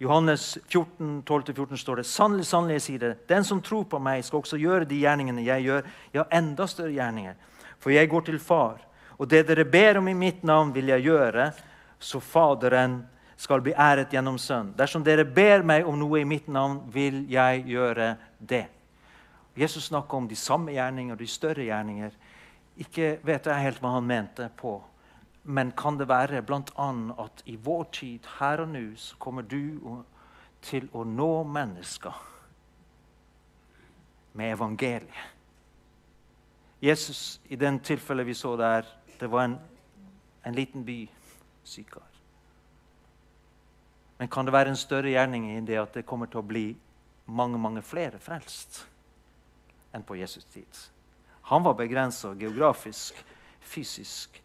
Johannes 0.01 0.57
14, 0.65 1.23
12-14 1.23 1.77
står 1.77 1.95
det 2.01 2.07
sannelig, 2.09 2.45
sannelig, 2.49 2.79
jeg 2.79 2.85
sier 2.87 3.01
det, 3.03 3.09
den 3.29 3.43
som 3.45 3.59
tror 3.61 3.83
på 3.85 3.99
meg, 4.01 4.23
skal 4.25 4.39
også 4.39 4.57
gjøre 4.57 4.87
de 4.89 4.97
gjerningene 4.97 5.43
jeg 5.45 5.67
gjør, 5.67 5.89
ja, 6.15 6.23
enda 6.33 6.65
større 6.65 6.95
gjerninger. 6.95 7.35
For 7.77 7.93
jeg 7.93 8.09
går 8.09 8.25
til 8.25 8.39
Far, 8.41 8.81
og 9.21 9.29
det 9.29 9.43
dere 9.45 9.67
ber 9.69 9.99
om 9.99 10.09
i 10.09 10.17
mitt 10.17 10.41
navn, 10.41 10.73
vil 10.73 10.89
jeg 10.89 11.05
gjøre, 11.05 11.51
så 12.01 12.17
Faderen 12.17 13.03
skal 13.37 13.61
bli 13.61 13.77
æret 13.77 14.09
gjennom 14.13 14.41
Sønn. 14.41 14.73
Dersom 14.77 15.05
dere 15.05 15.25
ber 15.25 15.61
meg 15.61 15.85
om 15.85 16.01
noe 16.01 16.23
i 16.23 16.25
mitt 16.25 16.49
navn, 16.49 16.79
vil 16.89 17.27
jeg 17.29 17.61
gjøre 17.69 18.15
det. 18.39 18.65
Jesus 19.53 19.91
snakker 19.91 20.17
om 20.17 20.27
de 20.29 20.37
samme 20.37 20.73
gjerninger 20.73 21.13
og 21.13 21.21
de 21.21 21.29
større 21.29 21.69
gjerninger. 21.69 22.17
Ikke 22.81 23.19
vet 23.21 23.45
jeg 23.45 23.67
helt 23.67 23.81
hva 23.83 23.99
han 23.99 24.09
mente 24.09 24.49
på. 24.57 24.79
Men 25.43 25.71
kan 25.71 25.97
det 25.97 26.07
være 26.09 26.41
bl.a. 26.45 26.89
at 27.23 27.43
i 27.45 27.55
vår 27.55 27.83
tid, 27.91 28.27
her 28.39 28.61
og 28.61 28.69
nå, 28.69 28.83
så 28.95 29.17
kommer 29.17 29.41
du 29.41 30.03
til 30.61 30.89
å 30.93 31.03
nå 31.03 31.43
mennesker 31.43 32.19
med 34.33 34.53
evangeliet? 34.53 35.37
Jesus, 36.81 37.41
i 37.49 37.55
den 37.55 37.79
tilfellet 37.79 38.25
vi 38.25 38.33
så 38.33 38.55
der, 38.57 38.85
det 39.19 39.29
var 39.29 39.45
en, 39.45 39.59
en 40.45 40.55
liten 40.55 40.85
by, 40.85 41.03
Sykar. 41.63 42.07
Men 44.17 44.29
kan 44.29 44.45
det 44.45 44.53
være 44.53 44.69
en 44.73 44.77
større 44.77 45.09
gjerning 45.09 45.47
i 45.49 45.59
det 45.65 45.77
at 45.81 45.93
det 45.97 46.05
kommer 46.05 46.29
til 46.29 46.41
å 46.41 46.45
bli 46.45 46.67
mange 47.25 47.57
mange 47.61 47.81
flere 47.85 48.19
frelst 48.21 48.83
enn 49.93 50.05
på 50.05 50.17
Jesus 50.17 50.45
tid? 50.53 50.81
Han 51.49 51.65
var 51.65 51.77
begrensa 51.77 52.33
geografisk, 52.37 53.17
fysisk. 53.61 54.41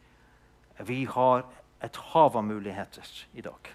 Vi 0.79 1.05
har 1.05 1.47
et 1.83 1.97
hav 1.97 2.37
av 2.37 2.45
muligheter 2.45 3.27
i 3.33 3.41
dag. 3.41 3.75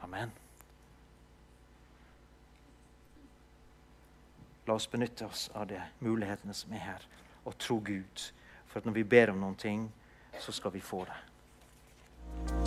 Amen. 0.00 0.32
La 4.66 4.74
oss 4.74 4.86
benytte 4.90 5.26
oss 5.26 5.50
av 5.54 5.66
de 5.66 5.80
mulighetene 5.98 6.54
som 6.54 6.72
er 6.72 6.84
her, 6.86 7.06
og 7.44 7.58
tro 7.58 7.80
Gud. 7.84 8.32
For 8.66 8.80
når 8.84 8.92
vi 8.92 9.04
ber 9.04 9.34
om 9.34 9.40
noen 9.42 9.58
ting, 9.58 9.88
så 10.40 10.52
skal 10.52 10.72
vi 10.72 10.80
få 10.80 11.04
det. 11.04 12.61